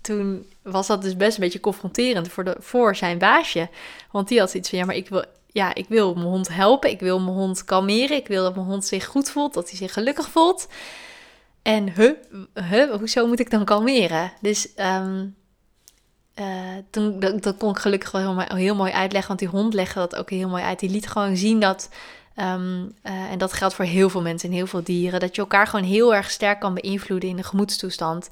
toen 0.00 0.46
was 0.62 0.86
dat 0.86 1.02
dus 1.02 1.16
best 1.16 1.36
een 1.36 1.42
beetje 1.42 1.60
confronterend 1.60 2.28
voor, 2.28 2.44
de, 2.44 2.56
voor 2.58 2.96
zijn 2.96 3.18
baasje. 3.18 3.68
Want 4.10 4.28
die 4.28 4.38
had 4.38 4.50
zoiets 4.50 4.68
van, 4.68 4.78
ja, 4.78 4.84
maar 4.84 4.94
ik 4.94 5.08
wil, 5.08 5.24
ja, 5.46 5.74
ik 5.74 5.86
wil 5.88 6.14
mijn 6.14 6.26
hond 6.26 6.48
helpen. 6.48 6.90
Ik 6.90 7.00
wil 7.00 7.20
mijn 7.20 7.36
hond 7.36 7.64
kalmeren. 7.64 8.16
Ik 8.16 8.26
wil 8.26 8.42
dat 8.42 8.54
mijn 8.54 8.66
hond 8.66 8.84
zich 8.84 9.06
goed 9.06 9.30
voelt, 9.30 9.54
dat 9.54 9.68
hij 9.68 9.78
zich 9.78 9.92
gelukkig 9.92 10.30
voelt. 10.30 10.68
En 11.62 11.94
hoezo 12.98 13.26
moet 13.26 13.40
ik 13.40 13.50
dan 13.50 13.64
kalmeren? 13.64 14.32
Dus 14.40 14.68
um, 14.76 15.36
uh, 16.40 16.46
toen, 16.90 17.20
dat, 17.20 17.42
dat, 17.42 17.56
kon 17.56 17.70
ik 17.70 17.78
gelukkig 17.78 18.10
wel 18.10 18.38
heel, 18.38 18.56
heel 18.56 18.74
mooi 18.74 18.92
uitleggen. 18.92 19.28
Want 19.28 19.40
die 19.40 19.60
hond 19.60 19.74
legde 19.74 20.00
dat 20.00 20.16
ook 20.16 20.30
heel 20.30 20.48
mooi 20.48 20.62
uit. 20.62 20.78
Die 20.78 20.90
liet 20.90 21.08
gewoon 21.08 21.36
zien 21.36 21.60
dat 21.60 21.88
Um, 22.36 22.94
uh, 23.04 23.30
en 23.30 23.38
dat 23.38 23.52
geldt 23.52 23.74
voor 23.74 23.84
heel 23.84 24.10
veel 24.10 24.22
mensen 24.22 24.48
en 24.48 24.54
heel 24.54 24.66
veel 24.66 24.82
dieren. 24.82 25.20
Dat 25.20 25.34
je 25.34 25.40
elkaar 25.40 25.66
gewoon 25.66 25.84
heel 25.84 26.14
erg 26.14 26.30
sterk 26.30 26.60
kan 26.60 26.74
beïnvloeden 26.74 27.28
in 27.28 27.36
de 27.36 27.42
gemoedstoestand. 27.42 28.28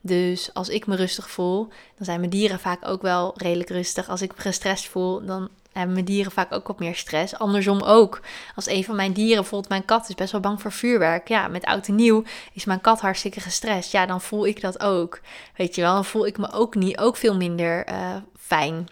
Dus 0.00 0.54
als 0.54 0.68
ik 0.68 0.86
me 0.86 0.96
rustig 0.96 1.30
voel, 1.30 1.68
dan 1.96 2.04
zijn 2.04 2.18
mijn 2.18 2.30
dieren 2.30 2.60
vaak 2.60 2.88
ook 2.88 3.02
wel 3.02 3.34
redelijk 3.36 3.68
rustig. 3.68 4.08
Als 4.08 4.22
ik 4.22 4.34
me 4.36 4.40
gestrest 4.40 4.88
voel, 4.88 5.24
dan 5.24 5.48
hebben 5.72 5.92
mijn 5.92 6.04
dieren 6.04 6.32
vaak 6.32 6.52
ook 6.52 6.66
wat 6.66 6.78
meer 6.78 6.94
stress. 6.94 7.38
Andersom 7.38 7.80
ook. 7.80 8.20
Als 8.54 8.66
een 8.66 8.84
van 8.84 8.96
mijn 8.96 9.12
dieren, 9.12 9.40
bijvoorbeeld 9.40 9.70
mijn 9.70 9.84
kat, 9.84 10.08
is 10.08 10.14
best 10.14 10.32
wel 10.32 10.40
bang 10.40 10.60
voor 10.60 10.72
vuurwerk. 10.72 11.28
Ja, 11.28 11.48
met 11.48 11.64
oud 11.64 11.88
en 11.88 11.94
nieuw 11.94 12.22
is 12.52 12.64
mijn 12.64 12.80
kat 12.80 13.00
hartstikke 13.00 13.40
gestrest. 13.40 13.92
Ja, 13.92 14.06
dan 14.06 14.20
voel 14.20 14.46
ik 14.46 14.60
dat 14.60 14.80
ook. 14.80 15.20
Weet 15.56 15.74
je 15.74 15.80
wel, 15.80 15.94
dan 15.94 16.04
voel 16.04 16.26
ik 16.26 16.38
me 16.38 16.52
ook 16.52 16.74
niet, 16.74 16.98
ook 16.98 17.16
veel 17.16 17.36
minder 17.36 17.88
uh, 17.88 18.16
fijn. 18.38 18.88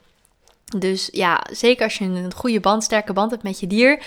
Dus 0.76 1.08
ja, 1.12 1.44
zeker 1.52 1.84
als 1.84 1.98
je 1.98 2.04
een 2.04 2.34
goede 2.34 2.60
band, 2.60 2.84
sterke 2.84 3.12
band 3.12 3.30
hebt 3.30 3.42
met 3.42 3.60
je 3.60 3.66
dier 3.66 4.02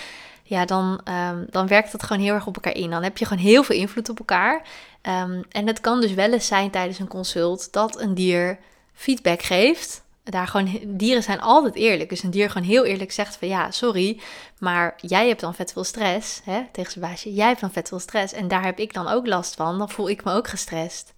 ja, 0.52 0.66
dan, 0.66 1.02
ehm, 1.04 1.44
dan 1.50 1.68
werkt 1.68 1.92
dat 1.92 2.04
gewoon 2.04 2.22
heel 2.22 2.34
erg 2.34 2.48
op 2.48 2.56
elkaar 2.56 2.76
in. 2.76 2.90
Dan 2.90 3.04
heb 3.04 3.18
je 3.18 3.26
gewoon 3.26 3.44
heel 3.44 3.64
veel 3.64 3.76
invloed 3.76 4.10
op 4.10 4.20
elkaar. 4.20 4.62
Ehm, 5.02 5.42
en 5.50 5.68
het 5.68 5.82
kan 5.82 6.02
dus 6.02 6.14
wel 6.14 6.34
eens 6.34 6.48
zijn 6.48 6.72
tijdens 6.72 7.00
een 7.00 7.08
consult 7.08 7.74
dat 7.74 8.00
een 8.00 8.14
dier 8.14 8.60
feedback 8.94 9.42
geeft. 9.42 10.04
Daar 10.24 10.48
gewoon, 10.48 10.80
dieren 10.88 11.24
zijn 11.24 11.42
altijd 11.42 11.76
eerlijk. 11.76 12.10
Dus 12.10 12.24
een 12.24 12.32
dier 12.32 12.50
gewoon 12.50 12.68
heel 12.68 12.86
eerlijk 12.86 13.12
zegt 13.12 13.36
van 13.36 13.48
ja, 13.48 13.72
sorry, 13.72 14.20
maar 14.60 14.94
jij 14.98 15.28
hebt 15.28 15.42
dan 15.42 15.56
vet 15.56 15.74
veel 15.74 15.84
stress. 15.84 16.42
Hè, 16.44 16.62
tegen 16.72 16.92
zijn 16.92 17.06
baasje, 17.06 17.34
jij 17.34 17.48
hebt 17.48 17.62
dan 17.62 17.72
vet 17.72 17.88
veel 17.88 18.00
stress. 18.00 18.34
En 18.34 18.48
daar 18.48 18.64
heb 18.64 18.80
ik 18.80 18.94
dan 18.94 19.08
ook 19.08 19.28
last 19.28 19.56
van. 19.56 19.78
Dan 19.78 19.90
voel 19.90 20.10
ik 20.10 20.24
me 20.24 20.34
ook 20.34 20.48
gestrest. 20.48 21.14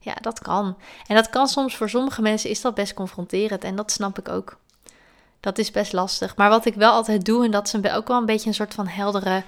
Ja, 0.00 0.14
dat 0.20 0.38
kan. 0.38 0.76
En 1.06 1.14
dat 1.14 1.30
kan 1.30 1.48
soms 1.48 1.76
voor 1.76 1.88
sommige 1.88 2.22
mensen 2.22 2.50
is 2.50 2.60
dat 2.60 2.74
best 2.74 2.94
confronterend. 2.94 3.64
En 3.64 3.76
dat 3.76 3.90
snap 3.90 4.18
ik 4.18 4.28
ook. 4.28 4.56
Dat 5.40 5.58
is 5.58 5.70
best 5.70 5.92
lastig. 5.92 6.36
Maar 6.36 6.48
wat 6.48 6.64
ik 6.64 6.74
wel 6.74 6.92
altijd 6.92 7.24
doe, 7.24 7.44
en 7.44 7.50
dat 7.50 7.66
is 7.66 7.92
ook 7.92 8.08
wel 8.08 8.16
een 8.16 8.26
beetje 8.26 8.48
een 8.48 8.54
soort 8.54 8.74
van 8.74 8.86
heldere 8.86 9.42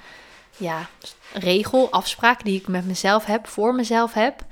ja, 0.57 0.89
regel, 1.33 1.91
afspraak 1.91 2.45
die 2.45 2.61
ik 2.61 2.69
met 2.69 2.87
mezelf 2.87 3.25
heb, 3.25 3.47
voor 3.47 3.75
mezelf 3.75 4.13
heb. 4.13 4.45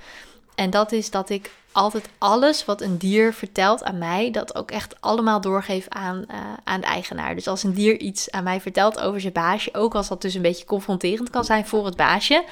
En 0.55 0.71
dat 0.71 0.93
is 0.93 1.11
dat 1.11 1.31
ik 1.31 1.51
altijd 1.73 2.09
alles 2.19 2.65
wat 2.65 2.81
een 2.81 2.99
dier 2.99 3.33
vertelt 3.33 3.85
aan 3.85 3.99
mij, 3.99 4.31
dat 4.31 4.55
ook 4.55 4.71
echt 4.71 5.01
allemaal 5.01 5.41
doorgeef 5.41 5.89
aan, 5.89 6.25
uh, 6.31 6.37
aan 6.65 6.81
de 6.81 6.87
eigenaar. 6.87 7.35
Dus 7.35 7.47
als 7.47 7.63
een 7.63 7.73
dier 7.75 7.97
iets 7.97 8.31
aan 8.31 8.45
mij 8.45 8.61
vertelt 8.61 9.01
over 9.01 9.21
zijn 9.21 9.33
baasje, 9.33 9.75
ook 9.75 9.95
als 9.95 10.09
dat 10.09 10.23
dus 10.23 10.35
een 10.35 10.43
beetje 10.43 10.65
confronterend 10.65 11.31
kan 11.31 11.45
zijn 11.45 11.67
voor 11.67 11.85
het 11.85 11.97
baasje, 11.97 12.45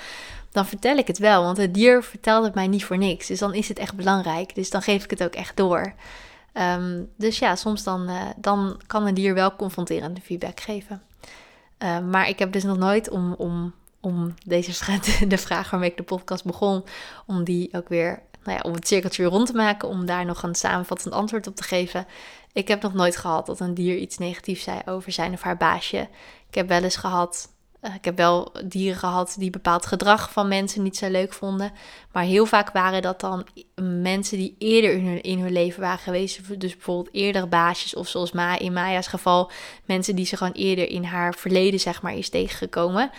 dan 0.53 0.67
vertel 0.67 0.97
ik 0.97 1.07
het 1.07 1.19
wel. 1.19 1.43
Want 1.43 1.57
het 1.57 1.75
dier 1.75 2.03
vertelt 2.03 2.45
het 2.45 2.55
mij 2.55 2.67
niet 2.67 2.85
voor 2.85 2.99
niks. 2.99 3.27
Dus 3.27 3.39
dan 3.39 3.55
is 3.55 3.69
het 3.69 3.79
echt 3.79 3.95
belangrijk. 3.95 4.55
Dus 4.55 4.71
dan 4.71 4.83
geef 4.83 5.05
ik 5.05 5.11
het 5.11 5.23
ook 5.23 5.35
echt 5.35 5.57
door. 5.57 5.95
Ehm, 6.57 7.05
dus 7.17 7.39
ja, 7.39 7.57
soms 7.57 7.83
dan, 7.83 8.11
uh, 8.11 8.23
dan 8.37 8.81
kan 8.87 9.07
een 9.07 9.15
dier 9.15 9.35
wel 9.35 9.57
confronterende 9.57 10.21
feedback 10.21 10.61
geven. 10.61 11.03
Ehm, 11.79 12.11
maar 12.11 12.29
ik 12.29 12.39
heb 12.39 12.53
dus 12.53 12.65
nog 12.65 12.77
nooit 12.77 13.11
om, 13.11 13.33
om, 13.33 13.75
om 14.01 14.35
deze 14.47 14.73
de 15.29 15.39
vraag 15.39 15.71
waarmee 15.71 15.91
ik 15.91 15.97
de 15.97 16.03
podcast 16.03 16.45
begon, 16.45 16.85
om 17.27 17.45
die 17.45 17.69
ook 17.73 17.89
weer, 17.89 18.23
nou 18.45 18.57
ja, 18.59 18.63
om 18.63 18.75
het 18.75 18.87
cirkeltje 18.87 19.23
weer 19.23 19.31
rond 19.31 19.47
te 19.47 19.53
maken, 19.53 19.89
om 19.89 20.07
daar 20.07 20.25
nog 20.25 20.43
een 20.43 20.55
samenvattend 20.55 21.15
antwoord 21.15 21.47
op 21.47 21.57
te 21.57 21.63
geven. 21.63 22.07
Ik 22.53 22.69
heb 22.69 22.83
nog 22.83 22.95
nooit 22.95 23.17
gehad 23.17 23.47
dat 23.47 23.61
een 23.61 23.75
dier 23.75 23.97
iets 23.97 24.19
negatiefs 24.19 24.65
zei 24.65 24.81
over 24.85 25.13
zijn 25.13 25.33
of 25.33 25.43
haar 25.43 25.57
baasje. 25.57 26.09
Ik 26.49 26.55
heb 26.55 26.69
wel 26.69 26.83
eens 26.83 26.97
gehad 26.97 27.49
eh, 27.49 27.56
ik 27.83 28.05
heb 28.05 28.17
wel 28.17 28.53
dieren 28.65 28.99
gehad 28.99 29.35
die 29.39 29.51
bepaald 29.51 29.87
gedrag 29.87 30.33
van 30.33 30.49
mensen 30.49 30.83
niet 30.83 30.97
zo 30.97 31.11
leuk 31.11 31.33
vonden. 31.33 31.73
Maar 32.13 32.23
heel 32.23 32.47
vaak 32.47 32.73
waren 32.73 33.03
dat 33.03 33.21
dan 33.21 33.47
mensen 34.01 34.39
die 34.39 34.55
eerder 34.59 35.23
in 35.25 35.39
hun, 35.39 35.53
leven 35.53 35.81
waren 35.81 35.99
geweest. 35.99 36.61
Dus 36.61 36.73
bijvoorbeeld 36.73 37.15
eerder 37.15 37.49
baasjes 37.49 37.95
of 37.95 38.09
zoals 38.09 38.33
Ma, 38.33 38.59
in 38.59 38.73
Maya's 38.73 39.07
geval 39.07 39.51
mensen 39.85 40.17
die 40.17 40.27
ze 40.27 40.37
gewoon 40.37 40.53
eerder 40.53 40.91
in 40.91 41.05
haar 41.05 41.35
verleden 41.35 41.81
zeg 41.81 42.03
maar 42.03 42.15
is 42.15 42.29
tegengekomen. 42.29 43.11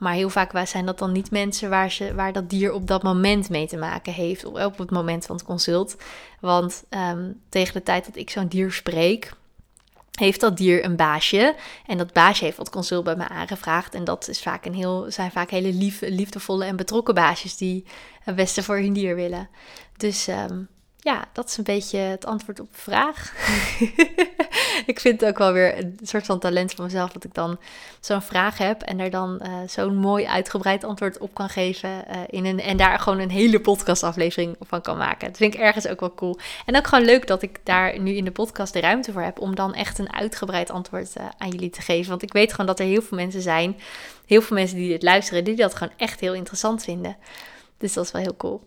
Maar 0.00 0.12
heel 0.12 0.30
vaak 0.30 0.66
zijn 0.66 0.86
dat 0.86 0.98
dan 0.98 1.12
niet 1.12 1.30
mensen 1.30 1.70
waar, 1.70 1.90
ze, 1.90 2.14
waar 2.14 2.32
dat 2.32 2.50
dier 2.50 2.72
op 2.72 2.86
dat 2.86 3.02
moment 3.02 3.48
mee 3.48 3.66
te 3.66 3.76
maken 3.76 4.12
heeft. 4.12 4.44
Of 4.44 4.64
op 4.64 4.78
het 4.78 4.90
moment 4.90 5.26
van 5.26 5.36
het 5.36 5.44
consult. 5.44 5.96
Want 6.40 6.84
um, 6.90 7.40
tegen 7.48 7.74
de 7.74 7.82
tijd 7.82 8.06
dat 8.06 8.16
ik 8.16 8.30
zo'n 8.30 8.46
dier 8.46 8.72
spreek, 8.72 9.32
heeft 10.18 10.40
dat 10.40 10.56
dier 10.56 10.84
een 10.84 10.96
baasje. 10.96 11.56
En 11.86 11.98
dat 11.98 12.12
baasje 12.12 12.44
heeft 12.44 12.56
wat 12.56 12.70
consult 12.70 13.04
bij 13.04 13.16
me 13.16 13.28
aangevraagd. 13.28 13.94
En 13.94 14.04
dat 14.04 14.28
is 14.28 14.42
vaak 14.42 14.64
een 14.64 14.74
heel, 14.74 15.06
zijn 15.08 15.30
vaak 15.30 15.50
hele 15.50 15.72
lief, 15.72 16.00
liefdevolle 16.00 16.64
en 16.64 16.76
betrokken 16.76 17.14
baasjes 17.14 17.56
die 17.56 17.86
het 18.20 18.36
beste 18.36 18.62
voor 18.62 18.76
hun 18.76 18.92
dier 18.92 19.14
willen. 19.14 19.48
Dus 19.96 20.28
um, 20.28 20.68
ja, 21.02 21.24
dat 21.32 21.48
is 21.48 21.56
een 21.56 21.64
beetje 21.64 21.98
het 21.98 22.26
antwoord 22.26 22.60
op 22.60 22.72
de 22.72 22.78
vraag. 22.78 23.34
ik 24.92 25.00
vind 25.00 25.20
het 25.20 25.30
ook 25.30 25.38
wel 25.38 25.52
weer 25.52 25.78
een 25.78 25.98
soort 26.02 26.26
van 26.26 26.38
talent 26.38 26.72
van 26.72 26.84
mezelf 26.84 27.12
dat 27.12 27.24
ik 27.24 27.34
dan 27.34 27.58
zo'n 28.00 28.22
vraag 28.22 28.58
heb 28.58 28.82
en 28.82 28.98
er 28.98 29.10
dan 29.10 29.40
uh, 29.42 29.52
zo'n 29.66 29.96
mooi 29.96 30.26
uitgebreid 30.26 30.84
antwoord 30.84 31.18
op 31.18 31.34
kan 31.34 31.48
geven. 31.48 31.90
Uh, 31.90 32.16
in 32.26 32.44
een, 32.44 32.60
en 32.60 32.76
daar 32.76 32.98
gewoon 32.98 33.18
een 33.18 33.30
hele 33.30 33.60
podcastaflevering 33.60 34.56
van 34.60 34.80
kan 34.80 34.96
maken. 34.96 35.28
Dat 35.28 35.36
vind 35.36 35.54
ik 35.54 35.60
ergens 35.60 35.88
ook 35.88 36.00
wel 36.00 36.14
cool. 36.14 36.38
En 36.66 36.76
ook 36.76 36.86
gewoon 36.86 37.04
leuk 37.04 37.26
dat 37.26 37.42
ik 37.42 37.60
daar 37.64 37.98
nu 37.98 38.12
in 38.12 38.24
de 38.24 38.30
podcast 38.30 38.72
de 38.72 38.80
ruimte 38.80 39.12
voor 39.12 39.22
heb 39.22 39.40
om 39.40 39.54
dan 39.54 39.74
echt 39.74 39.98
een 39.98 40.12
uitgebreid 40.12 40.70
antwoord 40.70 41.12
uh, 41.18 41.24
aan 41.38 41.50
jullie 41.50 41.70
te 41.70 41.82
geven. 41.82 42.10
Want 42.10 42.22
ik 42.22 42.32
weet 42.32 42.50
gewoon 42.50 42.66
dat 42.66 42.80
er 42.80 42.86
heel 42.86 43.02
veel 43.02 43.16
mensen 43.16 43.42
zijn, 43.42 43.76
heel 44.26 44.42
veel 44.42 44.56
mensen 44.56 44.76
die 44.76 44.88
dit 44.88 45.02
luisteren, 45.02 45.44
die 45.44 45.56
dat 45.56 45.74
gewoon 45.74 45.92
echt 45.96 46.20
heel 46.20 46.34
interessant 46.34 46.84
vinden. 46.84 47.16
Dus 47.78 47.92
dat 47.92 48.04
is 48.04 48.10
wel 48.10 48.22
heel 48.22 48.36
cool. 48.36 48.66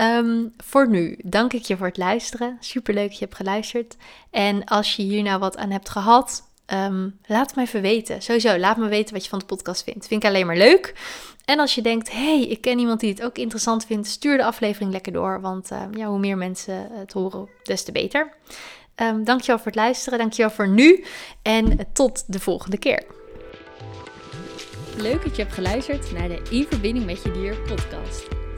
Um, 0.00 0.52
voor 0.56 0.88
nu 0.88 1.18
dank 1.24 1.52
ik 1.52 1.62
je 1.62 1.76
voor 1.76 1.86
het 1.86 1.96
luisteren. 1.96 2.56
Super 2.60 2.94
leuk 2.94 3.08
dat 3.08 3.18
je 3.18 3.24
hebt 3.24 3.36
geluisterd. 3.36 3.96
En 4.30 4.64
als 4.64 4.96
je 4.96 5.02
hier 5.02 5.22
nou 5.22 5.38
wat 5.38 5.56
aan 5.56 5.70
hebt 5.70 5.88
gehad, 5.88 6.42
um, 6.66 7.18
laat 7.26 7.56
me 7.56 7.62
even 7.62 7.82
weten. 7.82 8.22
Sowieso, 8.22 8.58
laat 8.58 8.76
me 8.76 8.88
weten 8.88 9.14
wat 9.14 9.22
je 9.24 9.30
van 9.30 9.38
de 9.38 9.44
podcast 9.44 9.84
vindt. 9.84 10.06
Vind 10.06 10.22
ik 10.22 10.28
alleen 10.28 10.46
maar 10.46 10.56
leuk. 10.56 10.94
En 11.44 11.58
als 11.58 11.74
je 11.74 11.82
denkt, 11.82 12.12
hey, 12.12 12.42
ik 12.42 12.60
ken 12.60 12.78
iemand 12.78 13.00
die 13.00 13.10
het 13.10 13.22
ook 13.22 13.38
interessant 13.38 13.86
vindt, 13.86 14.08
stuur 14.08 14.36
de 14.36 14.44
aflevering 14.44 14.92
lekker 14.92 15.12
door. 15.12 15.40
Want 15.40 15.70
uh, 15.72 15.82
ja, 15.92 16.06
hoe 16.06 16.18
meer 16.18 16.36
mensen 16.36 16.88
het 16.92 17.12
horen, 17.12 17.48
des 17.62 17.82
te 17.82 17.92
beter. 17.92 18.32
Um, 18.96 19.24
dankjewel 19.24 19.56
voor 19.56 19.66
het 19.66 19.74
luisteren. 19.74 20.18
Dankjewel 20.18 20.50
voor 20.50 20.68
nu. 20.68 21.04
En 21.42 21.78
tot 21.92 22.24
de 22.26 22.40
volgende 22.40 22.78
keer. 22.78 23.02
Leuk 24.96 25.24
dat 25.24 25.36
je 25.36 25.42
hebt 25.42 25.54
geluisterd 25.54 26.12
naar 26.12 26.28
de 26.28 26.42
In 26.50 26.66
Verbinding 26.68 27.06
met 27.06 27.22
Je 27.22 27.30
Dier 27.30 27.56
podcast. 27.56 28.39